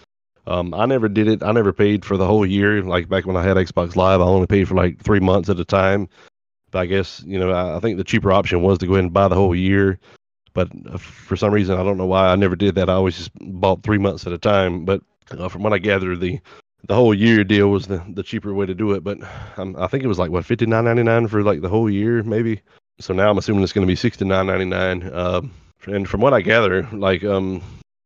Um, 0.47 0.75
I 0.75 0.87
never 0.87 1.09
did 1.09 1.29
it. 1.29 1.43
I 1.43 1.53
never 1.53 1.73
paid 1.73 2.05
for 2.05 2.17
the 2.17 2.27
whole 2.27 2.45
year. 2.45 2.83
Like 2.83 3.09
back 3.09 3.27
when 3.27 3.37
I 3.37 3.43
had 3.43 3.57
Xbox 3.57 3.95
Live, 3.95 4.21
I 4.21 4.25
only 4.25 4.49
paid 4.49 4.67
for 4.67 4.75
like 4.75 5.01
three 5.01 5.21
months 5.21 5.49
at 5.49 5.61
a 5.61 5.65
time. 5.65 6.09
But 6.71 6.81
I 6.81 6.87
guess 6.87 7.23
you 7.27 7.39
know 7.39 7.51
I, 7.51 7.77
I 7.77 7.81
think 7.81 7.99
the 7.99 8.05
cheaper 8.05 8.33
option 8.33 8.63
was 8.63 8.79
to 8.79 8.87
go 8.87 8.95
ahead 8.95 9.05
and 9.05 9.13
buy 9.13 9.29
the 9.29 9.35
whole 9.35 9.55
year. 9.55 9.99
But 10.53 10.69
uh, 10.91 10.99
for 10.99 11.37
some 11.37 11.53
reason, 11.53 11.79
I 11.79 11.85
don't 11.85 11.97
know 11.99 12.07
why 12.07 12.29
I 12.29 12.37
never 12.37 12.57
did 12.57 12.75
that. 12.75 12.91
I 12.91 12.95
always 12.95 13.17
just 13.17 13.31
bought 13.41 13.83
three 13.83 13.99
months 13.99 14.27
at 14.27 14.33
a 14.33 14.39
time. 14.39 14.85
But 14.85 15.03
uh, 15.31 15.49
from 15.49 15.63
what 15.63 15.73
I 15.73 15.79
gather, 15.79 16.17
the 16.17 16.41
the 16.87 16.95
whole 16.95 17.15
year 17.15 17.45
deal 17.45 17.71
was 17.71 17.87
the, 17.87 18.03
the 18.15 18.23
cheaper 18.23 18.55
way 18.55 18.67
to 18.67 18.75
do 18.75 18.93
it. 18.93 19.05
But 19.05 19.19
um, 19.57 19.77
I 19.79 19.87
think 19.87 20.03
it 20.03 20.09
was 20.09 20.19
like 20.19 20.31
what 20.31 20.45
fifty 20.45 20.67
nine 20.67 20.85
ninety 20.85 21.03
nine 21.03 21.29
for 21.29 21.43
like 21.43 21.61
the 21.61 21.69
whole 21.69 21.91
year, 21.91 22.23
maybe. 22.23 22.61
So 23.01 23.15
now 23.15 23.31
I'm 23.31 23.39
assuming 23.39 23.63
it's 23.63 23.73
going 23.73 23.87
to 23.87 23.91
be 23.91 23.97
sixty 23.97 24.25
nine 24.25 24.47
ninety 24.47 24.65
nine. 24.65 25.03
Uh, 25.05 25.43
and 25.87 26.09
from 26.09 26.21
what 26.21 26.35
I 26.35 26.41
gather, 26.41 26.83
like 26.93 27.25
um, 27.25 27.63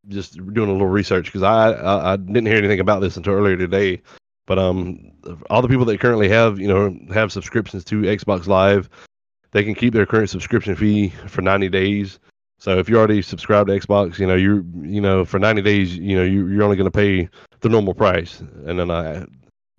just 0.08 0.34
doing 0.34 0.68
a 0.68 0.72
little 0.72 0.86
research 0.86 1.26
because 1.26 1.42
I, 1.42 1.72
I 1.72 2.12
I 2.12 2.16
didn't 2.16 2.46
hear 2.46 2.56
anything 2.56 2.80
about 2.80 3.00
this 3.00 3.16
until 3.16 3.32
earlier 3.32 3.56
today. 3.56 4.02
But 4.46 4.58
um, 4.58 5.12
all 5.48 5.62
the 5.62 5.68
people 5.68 5.84
that 5.86 6.00
currently 6.00 6.28
have 6.28 6.58
you 6.58 6.68
know 6.68 6.98
have 7.12 7.32
subscriptions 7.32 7.84
to 7.86 8.02
Xbox 8.02 8.46
Live, 8.46 8.90
they 9.52 9.64
can 9.64 9.74
keep 9.74 9.94
their 9.94 10.06
current 10.06 10.30
subscription 10.30 10.76
fee 10.76 11.10
for 11.26 11.42
90 11.42 11.68
days. 11.68 12.18
So 12.58 12.78
if 12.78 12.88
you 12.88 12.96
already 12.98 13.22
subscribed 13.22 13.68
to 13.68 13.78
Xbox, 13.78 14.18
you 14.18 14.26
know 14.26 14.34
you're 14.34 14.64
you 14.82 15.00
know 15.00 15.24
for 15.24 15.38
90 15.38 15.62
days, 15.62 15.96
you 15.96 16.16
know 16.16 16.24
you, 16.24 16.46
you're 16.48 16.62
only 16.62 16.76
going 16.76 16.90
to 16.90 16.96
pay 16.96 17.28
the 17.60 17.68
normal 17.68 17.94
price, 17.94 18.40
and 18.40 18.78
then 18.78 18.90
uh, 18.90 19.26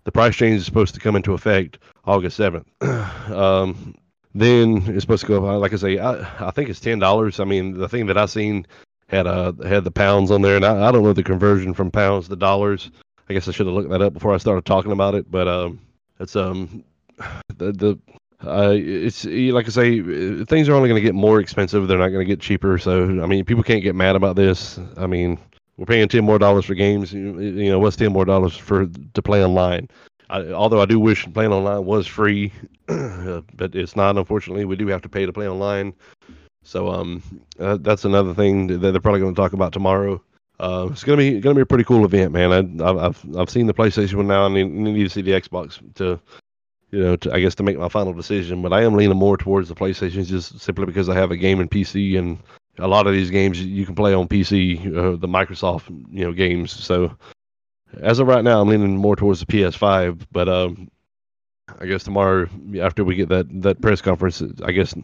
the 0.04 0.12
price 0.12 0.34
change 0.36 0.60
is 0.60 0.66
supposed 0.66 0.94
to 0.94 1.00
come 1.00 1.16
into 1.16 1.34
effect 1.34 1.78
August 2.04 2.38
7th. 2.38 2.64
um, 3.30 3.94
then 4.36 4.82
it's 4.88 5.02
supposed 5.02 5.22
to 5.22 5.28
go 5.28 5.46
up. 5.46 5.60
like 5.60 5.72
I 5.72 5.76
say, 5.76 5.98
I, 5.98 6.48
I 6.48 6.50
think 6.50 6.68
it's 6.68 6.80
ten 6.80 6.98
dollars. 6.98 7.40
I 7.40 7.44
mean, 7.44 7.72
the 7.72 7.88
thing 7.88 8.06
that 8.06 8.18
I 8.18 8.26
seen 8.26 8.66
had 9.08 9.26
uh 9.26 9.52
had 9.64 9.84
the 9.84 9.90
pounds 9.90 10.30
on 10.30 10.42
there, 10.42 10.56
and 10.56 10.64
I, 10.64 10.88
I 10.88 10.92
don't 10.92 11.02
know 11.02 11.12
the 11.12 11.22
conversion 11.22 11.72
from 11.72 11.90
pounds 11.90 12.28
to 12.28 12.36
dollars. 12.36 12.90
I 13.28 13.32
guess 13.32 13.48
I 13.48 13.52
should 13.52 13.66
have 13.66 13.74
looked 13.74 13.90
that 13.90 14.02
up 14.02 14.12
before 14.12 14.34
I 14.34 14.38
started 14.38 14.64
talking 14.64 14.92
about 14.92 15.14
it. 15.14 15.30
But 15.30 15.48
um, 15.48 15.80
it's 16.20 16.36
um, 16.36 16.84
the 17.56 17.72
the 17.72 17.98
uh, 18.44 18.72
it's 18.74 19.24
like 19.24 19.66
I 19.66 19.70
say, 19.70 20.44
things 20.44 20.68
are 20.68 20.74
only 20.74 20.88
going 20.88 21.00
to 21.00 21.06
get 21.06 21.14
more 21.14 21.40
expensive. 21.40 21.88
They're 21.88 21.98
not 21.98 22.08
going 22.08 22.26
to 22.26 22.30
get 22.30 22.40
cheaper. 22.40 22.78
So 22.78 23.22
I 23.22 23.26
mean, 23.26 23.44
people 23.44 23.62
can't 23.62 23.82
get 23.82 23.94
mad 23.94 24.16
about 24.16 24.36
this. 24.36 24.78
I 24.96 25.06
mean, 25.06 25.38
we're 25.76 25.86
paying 25.86 26.08
ten 26.08 26.24
more 26.24 26.38
dollars 26.38 26.64
for 26.64 26.74
games. 26.74 27.12
You, 27.12 27.40
you 27.40 27.70
know, 27.70 27.78
what's 27.78 27.96
ten 27.96 28.12
more 28.12 28.24
dollars 28.24 28.56
for 28.56 28.86
to 28.86 29.22
play 29.22 29.44
online? 29.44 29.88
I, 30.28 30.48
although 30.48 30.80
I 30.80 30.86
do 30.86 30.98
wish 30.98 31.32
playing 31.32 31.52
online 31.52 31.84
was 31.84 32.06
free, 32.06 32.52
but 32.86 33.74
it's 33.74 33.96
not. 33.96 34.16
Unfortunately, 34.16 34.64
we 34.64 34.76
do 34.76 34.86
have 34.88 35.02
to 35.02 35.08
pay 35.08 35.24
to 35.24 35.32
play 35.32 35.48
online. 35.48 35.94
So 36.62 36.90
um, 36.90 37.22
uh, 37.60 37.78
that's 37.80 38.04
another 38.04 38.34
thing 38.34 38.66
that 38.66 38.78
they're 38.78 39.00
probably 39.00 39.20
going 39.20 39.34
to 39.34 39.40
talk 39.40 39.52
about 39.52 39.72
tomorrow. 39.72 40.20
Uh, 40.58 40.88
it's 40.90 41.04
gonna 41.04 41.18
be 41.18 41.40
gonna 41.40 41.54
be 41.54 41.60
a 41.60 41.66
pretty 41.66 41.84
cool 41.84 42.04
event, 42.04 42.32
man. 42.32 42.80
I, 42.80 42.86
have 43.02 43.24
I've 43.36 43.50
seen 43.50 43.66
the 43.66 43.74
PlayStation 43.74 44.14
one 44.14 44.26
now, 44.26 44.46
and 44.46 44.56
I 44.56 44.62
need 44.62 45.04
to 45.04 45.10
see 45.10 45.20
the 45.20 45.32
Xbox 45.32 45.78
to, 45.96 46.18
you 46.90 46.98
know, 46.98 47.16
to, 47.16 47.32
I 47.34 47.40
guess 47.40 47.54
to 47.56 47.62
make 47.62 47.76
my 47.76 47.90
final 47.90 48.14
decision. 48.14 48.62
But 48.62 48.72
I 48.72 48.82
am 48.82 48.94
leaning 48.94 49.18
more 49.18 49.36
towards 49.36 49.68
the 49.68 49.74
PlayStation 49.74 50.24
just 50.24 50.58
simply 50.60 50.86
because 50.86 51.10
I 51.10 51.14
have 51.14 51.30
a 51.30 51.36
game 51.36 51.60
in 51.60 51.68
PC, 51.68 52.18
and 52.18 52.38
a 52.78 52.88
lot 52.88 53.06
of 53.06 53.12
these 53.12 53.30
games 53.30 53.60
you 53.60 53.84
can 53.84 53.94
play 53.94 54.14
on 54.14 54.28
PC, 54.28 54.86
uh, 54.96 55.16
the 55.16 55.28
Microsoft 55.28 55.88
you 56.10 56.24
know 56.24 56.32
games. 56.32 56.72
So 56.72 57.14
as 58.00 58.18
of 58.18 58.26
right 58.26 58.44
now, 58.44 58.60
I'm 58.60 58.68
leaning 58.68 58.96
more 58.96 59.16
towards 59.16 59.40
the 59.40 59.46
PS5. 59.46 60.26
But 60.32 60.48
um, 60.48 60.90
I 61.80 61.86
guess 61.86 62.04
tomorrow 62.04 62.48
after 62.80 63.04
we 63.04 63.14
get 63.14 63.28
that 63.28 63.46
that 63.62 63.82
press 63.82 64.00
conference, 64.00 64.42
I 64.64 64.72
guess 64.72 64.94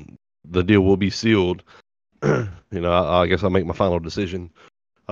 the 0.44 0.62
deal 0.62 0.80
will 0.80 0.96
be 0.96 1.10
sealed. 1.10 1.62
you 2.22 2.48
know, 2.70 2.92
I, 2.92 3.22
I, 3.22 3.26
guess 3.26 3.42
I'll 3.42 3.50
make 3.50 3.66
my 3.66 3.74
final 3.74 3.98
decision. 3.98 4.50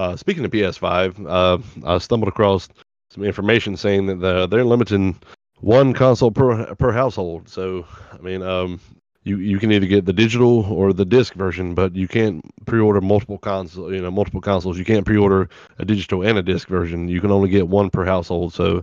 Uh, 0.01 0.17
speaking 0.17 0.47
of 0.47 0.51
PS5, 0.51 1.27
uh, 1.29 1.59
I 1.87 1.99
stumbled 1.99 2.29
across 2.29 2.71
some 3.11 3.23
information 3.23 3.77
saying 3.77 4.07
that 4.07 4.21
the, 4.21 4.47
they're 4.47 4.65
limiting 4.65 5.15
one 5.61 5.93
console 5.93 6.31
per 6.31 6.75
per 6.77 6.91
household. 6.91 7.51
So, 7.51 7.85
I 8.11 8.17
mean, 8.23 8.41
um, 8.41 8.81
you 9.25 9.37
you 9.37 9.59
can 9.59 9.71
either 9.71 9.85
get 9.85 10.07
the 10.07 10.15
digital 10.15 10.65
or 10.73 10.95
the 10.95 11.05
disc 11.05 11.35
version, 11.35 11.75
but 11.75 11.95
you 11.95 12.09
can't 12.09 12.43
pre-order 12.65 13.03
multiple 13.03 13.37
consoles. 13.37 13.93
You 13.93 14.01
know, 14.01 14.11
multiple 14.11 14.41
consoles. 14.41 14.79
You 14.79 14.87
can't 14.87 15.05
pre-order 15.05 15.51
a 15.79 15.85
digital 15.85 16.23
and 16.23 16.39
a 16.39 16.43
disc 16.43 16.67
version. 16.67 17.09
You 17.09 17.21
can 17.21 17.31
only 17.31 17.51
get 17.51 17.69
one 17.69 17.91
per 17.91 18.07
household. 18.07 18.55
So, 18.55 18.83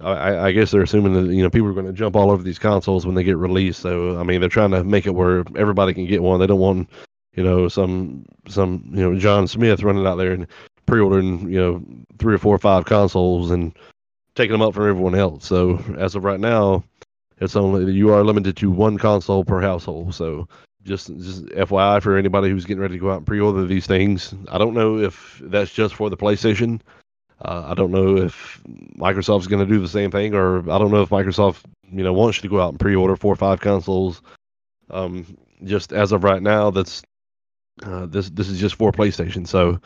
I, 0.00 0.46
I 0.46 0.52
guess 0.52 0.70
they're 0.70 0.82
assuming 0.82 1.14
that 1.14 1.34
you 1.34 1.42
know 1.42 1.50
people 1.50 1.70
are 1.70 1.74
going 1.74 1.86
to 1.86 1.92
jump 1.92 2.14
all 2.14 2.30
over 2.30 2.44
these 2.44 2.60
consoles 2.60 3.04
when 3.04 3.16
they 3.16 3.24
get 3.24 3.36
released. 3.36 3.80
So, 3.80 4.16
I 4.16 4.22
mean, 4.22 4.38
they're 4.38 4.48
trying 4.48 4.70
to 4.70 4.84
make 4.84 5.06
it 5.06 5.14
where 5.16 5.42
everybody 5.56 5.92
can 5.92 6.06
get 6.06 6.22
one. 6.22 6.38
They 6.38 6.46
don't 6.46 6.60
want 6.60 6.88
you 7.36 7.44
know 7.44 7.68
some 7.68 8.24
some 8.48 8.84
you 8.90 9.02
know 9.02 9.18
John 9.18 9.46
Smith 9.46 9.82
running 9.82 10.06
out 10.06 10.16
there 10.16 10.32
and 10.32 10.46
pre-ordering 10.86 11.50
you 11.50 11.58
know 11.58 11.84
three 12.18 12.34
or 12.34 12.38
four 12.38 12.54
or 12.54 12.58
five 12.58 12.84
consoles 12.84 13.50
and 13.50 13.76
taking 14.34 14.52
them 14.52 14.62
up 14.62 14.74
from 14.74 14.88
everyone 14.88 15.14
else. 15.14 15.46
So, 15.46 15.82
as 15.96 16.14
of 16.14 16.24
right 16.24 16.40
now 16.40 16.84
it's 17.38 17.56
only 17.56 17.92
you 17.92 18.10
are 18.12 18.24
limited 18.24 18.56
to 18.58 18.70
one 18.70 18.98
console 18.98 19.44
per 19.44 19.60
household. 19.60 20.14
So 20.14 20.48
just 20.84 21.08
just 21.18 21.46
FYI 21.46 22.02
for 22.02 22.16
anybody 22.16 22.48
who's 22.48 22.64
getting 22.64 22.80
ready 22.80 22.94
to 22.94 23.00
go 23.00 23.10
out 23.10 23.18
and 23.18 23.26
pre-order 23.26 23.66
these 23.66 23.86
things. 23.86 24.34
I 24.48 24.58
don't 24.58 24.74
know 24.74 24.98
if 24.98 25.40
that's 25.44 25.72
just 25.72 25.94
for 25.94 26.08
the 26.08 26.16
PlayStation. 26.16 26.80
Uh, 27.44 27.64
I 27.66 27.74
don't 27.74 27.90
know 27.90 28.16
if 28.16 28.62
Microsoft's 28.96 29.46
going 29.46 29.66
to 29.66 29.70
do 29.70 29.80
the 29.80 29.88
same 29.88 30.10
thing, 30.10 30.34
or 30.34 30.60
I 30.70 30.78
don't 30.78 30.90
know 30.90 31.02
if 31.02 31.10
Microsoft 31.10 31.64
you 31.90 32.02
know 32.02 32.12
wants 32.12 32.38
you 32.38 32.42
to 32.42 32.48
go 32.48 32.60
out 32.60 32.70
and 32.70 32.80
pre-order 32.80 33.16
four 33.16 33.32
or 33.32 33.36
five 33.36 33.60
consoles. 33.60 34.22
Um, 34.88 35.36
just 35.64 35.92
as 35.92 36.12
of 36.12 36.24
right 36.24 36.42
now, 36.42 36.70
that's 36.70 37.02
uh, 37.82 38.06
this 38.06 38.30
this 38.30 38.48
is 38.48 38.58
just 38.58 38.76
for 38.76 38.92
PlayStation. 38.92 39.46
So 39.46 39.80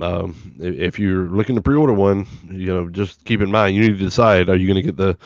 um, 0.00 0.54
if 0.58 0.98
you're 0.98 1.28
looking 1.28 1.56
to 1.56 1.62
pre-order 1.62 1.94
one, 1.94 2.26
you 2.50 2.66
know, 2.66 2.88
just 2.88 3.24
keep 3.24 3.40
in 3.40 3.50
mind 3.50 3.76
you 3.76 3.82
need 3.82 3.98
to 3.98 4.04
decide: 4.04 4.48
are 4.48 4.56
you 4.56 4.66
going 4.66 4.76
to 4.76 4.82
get 4.82 4.96
the 4.96 5.16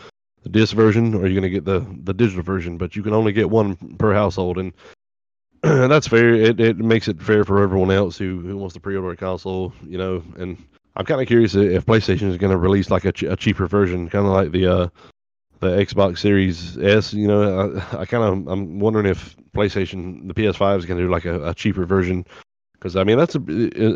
the 0.43 0.49
disc 0.49 0.75
version 0.75 1.15
or 1.15 1.27
you're 1.27 1.41
going 1.41 1.43
to 1.43 1.51
get 1.51 1.65
the 1.65 1.87
the 2.05 2.15
digital 2.15 2.43
version 2.43 2.77
but 2.77 2.97
you 2.97 3.03
can 3.03 3.13
only 3.13 3.33
get 3.33 3.49
one 3.49 3.77
per 3.99 4.13
household 4.13 4.59
and 4.59 4.73
that's 5.63 6.09
fair 6.09 6.35
it, 6.35 6.61
it 6.61 6.77
makes 6.79 7.09
it 7.09 7.23
fair 7.23 7.45
for 7.45 7.63
everyone 7.63 7.91
else 7.91 8.19
who, 8.19 8.41
who 8.41 8.57
wants 8.57 8.75
to 8.75 8.81
pre-order 8.81 9.11
a 9.11 9.17
console 9.17 9.73
you 9.87 9.97
know 9.97 10.23
and 10.37 10.63
i'm 10.97 11.05
kind 11.05 11.21
of 11.21 11.29
curious 11.29 11.55
if 11.55 11.87
playstation 11.87 12.29
is 12.29 12.37
going 12.37 12.51
to 12.51 12.59
release 12.59 12.91
like 12.91 13.05
a, 13.05 13.13
ch- 13.13 13.23
a 13.25 13.37
cheaper 13.37 13.67
version 13.67 14.09
kind 14.09 14.27
of 14.27 14.33
like 14.33 14.51
the 14.51 14.67
uh 14.67 14.89
the 15.63 15.85
xbox 15.87 16.19
series 16.19 16.77
s 16.79 17.15
you 17.15 17.27
know 17.27 17.83
i, 17.93 18.01
I 18.01 18.05
kind 18.05 18.25
of 18.25 18.49
i'm 18.49 18.79
wondering 18.79 19.07
if 19.07 19.37
playstation 19.57 20.29
the 20.29 20.35
ps5 20.35 20.79
is 20.79 20.87
going 20.87 20.99
to 20.99 21.05
do 21.05 21.11
like 21.11 21.25
a, 21.25 21.49
a 21.49 21.55
cheaper 21.55 21.87
version 21.87 22.27
because 22.75 22.97
i 22.97 23.05
mean 23.05 23.17
that's 23.17 23.35
a, 23.35 23.41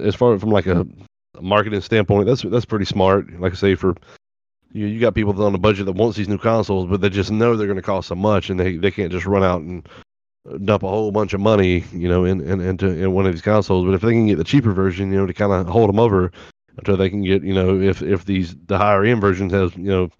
as 0.06 0.14
far 0.14 0.38
from 0.38 0.50
like 0.50 0.66
a 0.66 0.86
marketing 1.40 1.82
standpoint 1.82 2.26
that's 2.26 2.42
that's 2.42 2.64
pretty 2.64 2.86
smart 2.86 3.38
like 3.38 3.52
i 3.52 3.56
say 3.56 3.74
for 3.74 3.94
you 4.72 4.86
you 4.86 5.00
got 5.00 5.14
people 5.14 5.42
on 5.42 5.54
a 5.54 5.58
budget 5.58 5.86
that 5.86 5.92
wants 5.92 6.16
these 6.16 6.28
new 6.28 6.38
consoles, 6.38 6.88
but 6.88 7.00
they 7.00 7.08
just 7.08 7.30
know 7.30 7.56
they're 7.56 7.66
going 7.66 7.76
to 7.76 7.82
cost 7.82 8.08
so 8.08 8.14
much, 8.14 8.50
and 8.50 8.60
they 8.60 8.76
they 8.76 8.90
can't 8.90 9.12
just 9.12 9.26
run 9.26 9.42
out 9.42 9.62
and 9.62 9.88
dump 10.64 10.82
a 10.82 10.88
whole 10.88 11.10
bunch 11.10 11.32
of 11.32 11.40
money, 11.40 11.84
you 11.92 12.08
know, 12.08 12.24
in, 12.24 12.40
in 12.40 12.60
into 12.60 12.86
in 12.88 13.12
one 13.12 13.26
of 13.26 13.32
these 13.32 13.42
consoles. 13.42 13.86
But 13.86 13.94
if 13.94 14.02
they 14.02 14.12
can 14.12 14.26
get 14.26 14.38
the 14.38 14.44
cheaper 14.44 14.72
version, 14.72 15.10
you 15.10 15.18
know, 15.18 15.26
to 15.26 15.34
kind 15.34 15.52
of 15.52 15.66
hold 15.66 15.88
them 15.88 15.98
over 15.98 16.30
until 16.76 16.96
they 16.96 17.08
can 17.08 17.22
get, 17.22 17.42
you 17.42 17.54
know, 17.54 17.80
if 17.80 18.02
if 18.02 18.24
these 18.24 18.54
the 18.66 18.76
higher 18.76 19.04
end 19.04 19.20
versions 19.20 19.52
has, 19.52 19.74
you 19.76 19.84
know, 19.84 20.10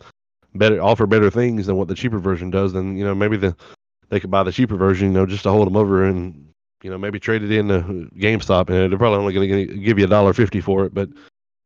better 0.59 0.83
offer 0.83 1.07
better 1.07 1.31
things 1.31 1.67
than 1.67 1.77
what 1.77 1.89
the 1.89 1.95
cheaper 1.95 2.19
version 2.19 2.51
does, 2.51 2.73
then 2.73 2.97
you 2.97 3.05
know 3.05 3.15
maybe 3.15 3.37
the 3.37 3.57
they 4.09 4.21
could 4.21 4.31
buy 4.31 4.43
the 4.43 4.53
cheaper 4.53 4.77
version, 4.77 5.09
you 5.09 5.15
know, 5.15 5.27
just 5.27 5.43
to 5.43 5.51
hold 5.51 5.67
them 5.67 5.77
over 5.77 6.05
and 6.05 6.49
you 6.83 6.91
know 6.91 6.99
maybe 6.99 7.19
trade 7.19 7.43
it 7.43 7.51
in 7.51 7.69
to 7.69 8.09
GameStop, 8.17 8.71
and 8.71 8.91
they're 8.91 8.99
probably 8.99 9.19
only 9.19 9.33
going 9.33 9.69
to 9.69 9.75
give 9.79 9.99
you 9.99 10.05
a 10.05 10.09
dollar 10.09 10.33
fifty 10.33 10.61
for 10.61 10.85
it, 10.85 10.95
but 10.95 11.09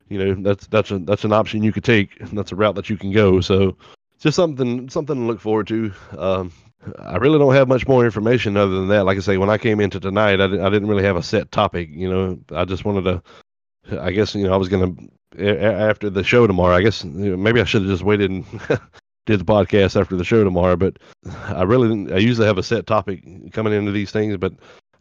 you 0.09 0.19
know 0.19 0.35
that's 0.43 0.67
that's 0.69 0.91
a 0.91 0.99
that's 0.99 1.25
an 1.25 1.33
option 1.33 1.63
you 1.63 1.73
could 1.73 1.85
take. 1.85 2.21
and 2.21 2.37
That's 2.37 2.53
a 2.53 2.57
route 2.57 2.75
that 2.75 2.91
you 2.91 2.97
can 2.97 3.13
go. 3.13 3.41
So 3.41 3.77
just 4.19 4.37
something 4.37 4.89
something 4.89 5.17
to 5.17 5.23
look 5.23 5.41
forward 5.41 5.67
to. 5.69 5.93
Um, 6.17 6.53
I 6.99 7.17
really 7.17 7.39
don't 7.39 7.55
have 7.55 7.69
much 7.69 7.87
more 7.87 8.05
information 8.05 8.57
other 8.57 8.75
than 8.75 8.89
that. 8.89 9.05
Like 9.05 9.19
I 9.19 9.21
say, 9.21 9.37
when 9.37 9.51
I 9.51 9.59
came 9.59 9.81
into 9.81 10.01
tonight, 10.01 10.41
I, 10.41 10.45
I 10.45 10.71
didn't 10.71 10.89
really 10.89 11.05
have 11.05 11.17
a 11.17 11.23
set 11.23 11.53
topic. 11.53 11.91
You 11.93 12.11
know, 12.11 12.39
I 12.53 12.65
just 12.65 12.85
wanted 12.85 13.05
to. 13.05 13.23
I 14.01 14.11
guess 14.11 14.35
you 14.35 14.47
know 14.47 14.53
I 14.53 14.57
was 14.57 14.69
gonna 14.69 14.95
after 15.39 16.11
the 16.11 16.25
show 16.25 16.47
tomorrow. 16.47 16.77
I 16.77 16.83
guess 16.83 17.05
maybe 17.05 17.61
I 17.61 17.65
should 17.65 17.83
have 17.83 17.91
just 17.91 18.03
waited 18.03 18.31
and 18.31 18.45
did 19.27 19.41
the 19.41 19.45
podcast 19.45 20.01
after 20.01 20.17
the 20.17 20.25
show 20.25 20.45
tomorrow. 20.45 20.77
But 20.77 20.99
I 21.47 21.63
really 21.63 21.89
didn't. 21.89 22.13
I 22.13 22.19
usually 22.19 22.47
have 22.47 22.59
a 22.59 22.63
set 22.63 22.87
topic 22.87 23.23
coming 23.53 23.73
into 23.73 23.93
these 23.93 24.11
things, 24.11 24.37
but 24.37 24.53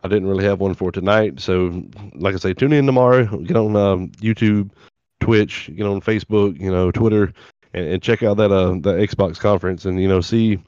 I 0.04 0.08
didn't 0.08 0.28
really 0.28 0.46
have 0.46 0.60
one 0.60 0.74
for 0.74 0.92
tonight. 0.92 1.40
So, 1.40 1.84
like 2.14 2.36
I 2.36 2.38
say, 2.38 2.54
tune 2.54 2.74
in 2.74 2.86
tomorrow. 2.86 3.26
Get 3.38 3.58
on 3.58 3.76
um, 3.76 4.10
YouTube, 4.22 4.72
Twitch, 5.20 5.70
get 5.76 5.86
on 5.86 6.02
Facebook, 6.02 6.60
you 6.60 6.72
know, 6.72 6.92
Twitter, 6.92 7.34
and, 7.74 7.86
and 7.88 8.02
check 8.02 8.24
out 8.24 8.38
that 8.38 8.52
uh 8.52 8.72
the 8.72 8.94
Xbox 8.94 9.40
conference 9.40 9.86
and 9.86 10.02
you 10.02 10.08
know 10.08 10.22
see, 10.22 10.60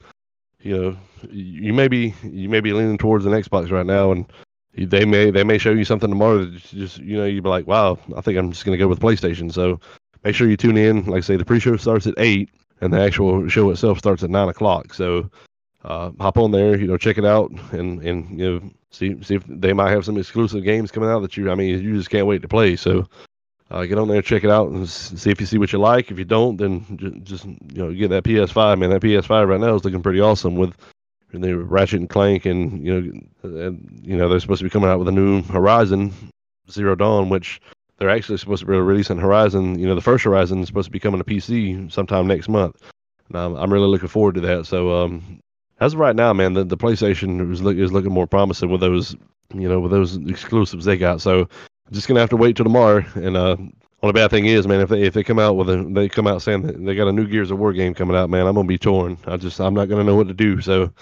you 0.60 0.76
know, 0.76 0.96
you 1.30 1.72
may 1.72 1.88
be 1.88 2.14
you 2.22 2.48
may 2.48 2.60
be 2.60 2.72
leaning 2.72 2.98
towards 2.98 3.26
an 3.26 3.32
Xbox 3.32 3.70
right 3.70 3.86
now, 3.86 4.12
and 4.12 4.26
they 4.74 5.04
may 5.04 5.30
they 5.30 5.44
may 5.44 5.58
show 5.58 5.72
you 5.72 5.84
something 5.84 6.08
tomorrow 6.08 6.44
that 6.44 6.62
just 6.62 6.98
you 6.98 7.16
know 7.18 7.24
you'd 7.24 7.44
be 7.44 7.50
like, 7.50 7.66
wow, 7.66 7.98
I 8.16 8.20
think 8.20 8.38
I'm 8.38 8.50
just 8.52 8.64
gonna 8.64 8.78
go 8.78 8.88
with 8.88 9.00
PlayStation. 9.00 9.52
So 9.52 9.80
make 10.24 10.34
sure 10.34 10.48
you 10.48 10.56
tune 10.56 10.76
in. 10.76 11.04
Like 11.04 11.18
I 11.18 11.20
say, 11.20 11.36
the 11.36 11.44
pre-show 11.44 11.76
starts 11.76 12.06
at 12.06 12.14
eight, 12.16 12.50
and 12.80 12.92
the 12.92 13.00
actual 13.00 13.48
show 13.48 13.70
itself 13.70 13.98
starts 13.98 14.22
at 14.22 14.30
nine 14.30 14.48
o'clock. 14.48 14.94
So 14.94 15.30
uh, 15.84 16.10
hop 16.20 16.38
on 16.38 16.52
there, 16.52 16.78
you 16.78 16.86
know, 16.86 16.96
check 16.96 17.18
it 17.18 17.24
out, 17.24 17.50
and 17.72 18.02
and 18.02 18.38
you 18.38 18.50
know 18.50 18.70
see 18.90 19.22
see 19.22 19.34
if 19.34 19.44
they 19.46 19.72
might 19.72 19.90
have 19.90 20.04
some 20.04 20.16
exclusive 20.16 20.64
games 20.64 20.90
coming 20.90 21.10
out 21.10 21.20
that 21.20 21.36
you 21.36 21.50
I 21.50 21.54
mean 21.54 21.82
you 21.82 21.96
just 21.96 22.10
can't 22.10 22.26
wait 22.26 22.42
to 22.42 22.48
play. 22.48 22.76
So 22.76 23.06
uh, 23.70 23.84
get 23.84 23.98
on 23.98 24.08
there, 24.08 24.22
check 24.22 24.44
it 24.44 24.50
out, 24.50 24.70
and 24.70 24.88
see 24.88 25.30
if 25.30 25.40
you 25.40 25.46
see 25.46 25.58
what 25.58 25.72
you 25.72 25.78
like. 25.78 26.10
If 26.10 26.18
you 26.18 26.24
don't, 26.24 26.56
then 26.56 27.20
just, 27.24 27.44
you 27.44 27.58
know 27.74 27.92
get 27.92 28.08
that 28.08 28.24
PS5. 28.24 28.78
Man, 28.78 28.90
that 28.90 29.02
PS5 29.02 29.48
right 29.48 29.60
now 29.60 29.74
is 29.74 29.84
looking 29.84 30.02
pretty 30.02 30.20
awesome 30.20 30.56
with 30.56 30.74
the 31.40 31.56
Ratchet 31.56 32.00
and 32.00 32.08
Clank, 32.08 32.46
and 32.46 32.84
you 32.84 33.00
know, 33.00 33.12
and, 33.42 34.00
you 34.02 34.16
know 34.16 34.28
they're 34.28 34.40
supposed 34.40 34.60
to 34.60 34.64
be 34.64 34.70
coming 34.70 34.90
out 34.90 34.98
with 34.98 35.08
a 35.08 35.12
new 35.12 35.42
Horizon 35.42 36.12
Zero 36.70 36.94
Dawn, 36.94 37.28
which 37.28 37.60
they're 37.98 38.10
actually 38.10 38.38
supposed 38.38 38.60
to 38.60 38.66
be 38.66 38.72
releasing 38.72 39.18
Horizon. 39.18 39.78
You 39.78 39.86
know, 39.86 39.94
the 39.94 40.00
first 40.00 40.24
Horizon 40.24 40.60
is 40.60 40.66
supposed 40.66 40.86
to 40.86 40.92
be 40.92 41.00
coming 41.00 41.22
to 41.22 41.24
PC 41.24 41.90
sometime 41.90 42.26
next 42.26 42.48
month. 42.48 42.82
And 43.28 43.38
I'm, 43.38 43.54
I'm 43.54 43.72
really 43.72 43.86
looking 43.86 44.08
forward 44.08 44.34
to 44.34 44.40
that. 44.42 44.66
So 44.66 45.04
um, 45.04 45.40
as 45.80 45.94
of 45.94 46.00
right 46.00 46.16
now, 46.16 46.32
man, 46.32 46.54
the, 46.54 46.64
the 46.64 46.76
PlayStation 46.76 47.50
is, 47.52 47.62
look, 47.62 47.76
is 47.76 47.92
looking 47.92 48.12
more 48.12 48.26
promising 48.26 48.70
with 48.70 48.80
those 48.80 49.16
you 49.54 49.68
know 49.68 49.80
with 49.80 49.90
those 49.92 50.16
exclusives 50.28 50.84
they 50.84 50.96
got. 50.96 51.20
So 51.20 51.40
I'm 51.40 51.92
just 51.92 52.08
gonna 52.08 52.20
have 52.20 52.30
to 52.30 52.36
wait 52.36 52.56
till 52.56 52.64
tomorrow. 52.64 53.04
And 53.14 53.36
uh, 53.36 53.56
only 54.02 54.12
bad 54.12 54.30
thing 54.30 54.46
is, 54.46 54.66
man, 54.66 54.80
if 54.80 54.88
they 54.88 55.02
if 55.02 55.14
they 55.14 55.22
come 55.22 55.38
out 55.38 55.56
with 55.56 55.70
a 55.70 55.84
they 55.90 56.08
come 56.08 56.26
out 56.26 56.42
saying 56.42 56.84
they 56.84 56.94
got 56.94 57.08
a 57.08 57.12
new 57.12 57.26
Gears 57.26 57.50
of 57.50 57.58
War 57.58 57.72
game 57.72 57.94
coming 57.94 58.16
out, 58.16 58.30
man, 58.30 58.46
I'm 58.46 58.54
gonna 58.54 58.66
be 58.66 58.78
torn. 58.78 59.18
I 59.26 59.36
just 59.36 59.60
I'm 59.60 59.74
not 59.74 59.88
gonna 59.88 60.04
know 60.04 60.16
what 60.16 60.28
to 60.28 60.34
do. 60.34 60.60
So 60.60 60.92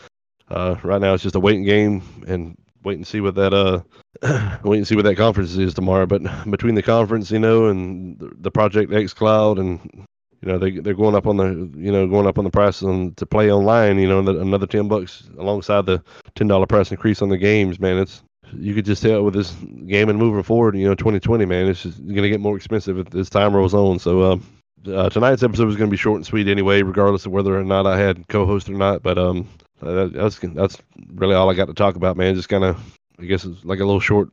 uh, 0.51 0.77
right 0.83 1.01
now 1.01 1.15
it's 1.15 1.23
just 1.23 1.35
a 1.37 1.41
waiting 1.41 1.65
game 1.65 2.03
and 2.27 2.57
wait 2.83 2.97
and 2.97 3.07
see 3.07 3.21
what 3.21 3.35
that 3.35 3.53
uh 3.53 3.83
wait 4.65 4.79
and 4.79 4.87
see 4.87 4.97
what 4.97 5.05
that 5.05 5.17
conference 5.17 5.57
is 5.57 5.75
tomorrow. 5.75 6.07
But 6.07 6.23
between 6.51 6.75
the 6.75 6.83
conference, 6.83 7.31
you 7.31 7.39
know, 7.39 7.67
and 7.67 8.19
the 8.19 8.31
the 8.41 8.51
Project 8.51 8.91
xCloud 8.91 9.59
and 9.59 10.07
you 10.43 10.49
know 10.49 10.59
they 10.59 10.71
they're 10.79 10.95
going 10.95 11.15
up 11.15 11.27
on 11.27 11.37
the 11.37 11.49
you 11.79 11.93
know 11.93 12.07
going 12.07 12.27
up 12.27 12.39
on 12.39 12.45
the 12.45 12.51
price 12.51 12.83
on 12.83 13.15
to 13.15 13.27
play 13.27 13.53
online 13.53 13.99
you 13.99 14.09
know 14.09 14.21
another 14.21 14.67
10 14.67 14.89
bucks 14.89 15.29
alongside 15.37 15.85
the 15.85 16.03
$10 16.35 16.67
price 16.67 16.91
increase 16.91 17.21
on 17.21 17.29
the 17.29 17.37
games 17.37 17.79
man 17.79 17.99
it's 17.99 18.23
you 18.59 18.75
could 18.75 18.85
just 18.85 19.03
tell 19.03 19.23
with 19.23 19.35
this 19.35 19.53
game 19.87 20.09
and 20.09 20.19
moving 20.19 20.43
forward, 20.43 20.77
you 20.77 20.87
know, 20.87 20.95
2020, 20.95 21.45
man, 21.45 21.69
it's 21.69 21.83
just 21.83 21.99
going 22.05 22.23
to 22.23 22.29
get 22.29 22.41
more 22.41 22.57
expensive 22.57 23.15
as 23.15 23.31
time 23.31 23.55
rolls 23.55 23.75
on. 23.75 23.99
So, 23.99 24.33
um, 24.33 24.47
uh, 24.87 25.11
tonight's 25.11 25.43
episode 25.43 25.67
was 25.67 25.77
going 25.77 25.89
to 25.89 25.93
be 25.93 25.97
short 25.97 26.17
and 26.17 26.27
sweet 26.27 26.49
anyway, 26.49 26.83
regardless 26.83 27.27
of 27.27 27.33
whether 27.33 27.59
or 27.59 27.65
not 27.65 27.87
I 27.87 27.99
had 27.99 28.27
co-host 28.29 28.69
or 28.69 28.75
not. 28.75 29.03
But 29.03 29.19
um, 29.19 29.41
uh, 29.41 29.70
that's 29.81 30.39
that's 30.39 30.79
really 31.15 31.35
all 31.35 31.51
I 31.51 31.55
got 31.55 31.67
to 31.67 31.75
talk 31.75 31.97
about, 31.97 32.17
man. 32.17 32.35
Just 32.35 32.49
kind 32.49 32.65
of, 32.65 32.99
I 33.19 33.25
guess 33.25 33.45
it's 33.45 33.65
like 33.65 33.81
a 33.81 33.85
little 33.85 34.01
short, 34.01 34.31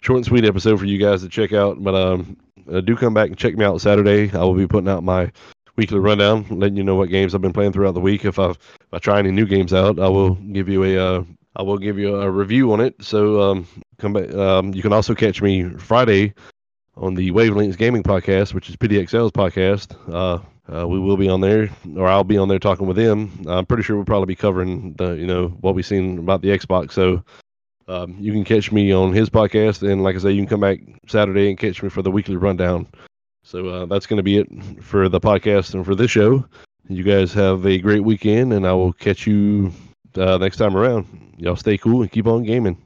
short 0.00 0.18
and 0.18 0.26
sweet 0.26 0.44
episode 0.44 0.78
for 0.78 0.86
you 0.86 0.98
guys 0.98 1.22
to 1.22 1.28
check 1.28 1.52
out. 1.52 1.82
But 1.82 1.94
um, 1.94 2.36
uh, 2.70 2.80
do 2.80 2.96
come 2.96 3.14
back 3.14 3.28
and 3.28 3.38
check 3.38 3.56
me 3.56 3.64
out 3.64 3.80
Saturday. 3.80 4.30
I 4.32 4.38
will 4.38 4.54
be 4.54 4.66
putting 4.66 4.88
out 4.88 5.04
my 5.04 5.30
weekly 5.76 5.98
rundown, 5.98 6.46
letting 6.50 6.76
you 6.76 6.84
know 6.84 6.96
what 6.96 7.08
games 7.08 7.34
I've 7.34 7.40
been 7.40 7.52
playing 7.52 7.72
throughout 7.72 7.94
the 7.94 8.00
week. 8.00 8.24
If 8.24 8.38
I 8.38 8.50
if 8.50 8.58
I 8.92 8.98
try 8.98 9.18
any 9.18 9.30
new 9.30 9.46
games 9.46 9.72
out, 9.72 9.98
I 9.98 10.08
will 10.08 10.34
give 10.34 10.68
you 10.68 10.84
a 10.84 10.98
uh, 10.98 11.24
I 11.56 11.62
will 11.62 11.78
give 11.78 11.98
you 11.98 12.16
a 12.16 12.30
review 12.30 12.72
on 12.72 12.80
it. 12.80 12.94
So 13.00 13.40
um, 13.40 13.66
come 13.98 14.12
back. 14.12 14.32
Um, 14.34 14.74
you 14.74 14.82
can 14.82 14.92
also 14.92 15.14
catch 15.14 15.42
me 15.42 15.64
Friday 15.70 16.34
on 16.96 17.14
the 17.14 17.30
Wavelengths 17.30 17.76
Gaming 17.76 18.02
Podcast, 18.02 18.54
which 18.54 18.68
is 18.68 18.76
PDXL's 18.76 19.32
podcast. 19.32 19.96
Uh, 20.12 20.42
uh, 20.72 20.86
we 20.86 20.98
will 20.98 21.16
be 21.16 21.28
on 21.28 21.40
there, 21.40 21.70
or 21.96 22.08
I'll 22.08 22.24
be 22.24 22.38
on 22.38 22.48
there 22.48 22.58
talking 22.58 22.86
with 22.86 22.96
them. 22.96 23.44
I'm 23.48 23.66
pretty 23.66 23.82
sure 23.82 23.96
we'll 23.96 24.04
probably 24.04 24.26
be 24.26 24.36
covering 24.36 24.94
the, 24.94 25.12
you 25.12 25.26
know, 25.26 25.48
what 25.60 25.74
we've 25.74 25.86
seen 25.86 26.18
about 26.18 26.42
the 26.42 26.48
Xbox. 26.48 26.92
So 26.92 27.22
um, 27.88 28.16
you 28.18 28.32
can 28.32 28.44
catch 28.44 28.70
me 28.70 28.92
on 28.92 29.12
his 29.12 29.30
podcast, 29.30 29.88
and 29.88 30.02
like 30.02 30.14
I 30.16 30.18
say, 30.18 30.32
you 30.32 30.42
can 30.42 30.48
come 30.48 30.60
back 30.60 30.78
Saturday 31.06 31.48
and 31.48 31.58
catch 31.58 31.82
me 31.82 31.88
for 31.88 32.02
the 32.02 32.10
weekly 32.10 32.36
rundown. 32.36 32.86
So 33.42 33.68
uh, 33.68 33.86
that's 33.86 34.06
going 34.06 34.18
to 34.18 34.22
be 34.22 34.38
it 34.38 34.48
for 34.82 35.08
the 35.08 35.20
podcast 35.20 35.72
and 35.74 35.84
for 35.84 35.94
this 35.94 36.10
show. 36.10 36.44
You 36.88 37.02
guys 37.02 37.32
have 37.32 37.66
a 37.66 37.78
great 37.78 38.04
weekend, 38.04 38.52
and 38.52 38.66
I 38.66 38.72
will 38.72 38.92
catch 38.92 39.26
you 39.26 39.72
uh, 40.16 40.36
next 40.36 40.58
time 40.58 40.76
around. 40.76 41.34
Y'all 41.38 41.56
stay 41.56 41.78
cool 41.78 42.02
and 42.02 42.10
keep 42.10 42.26
on 42.26 42.42
gaming. 42.42 42.76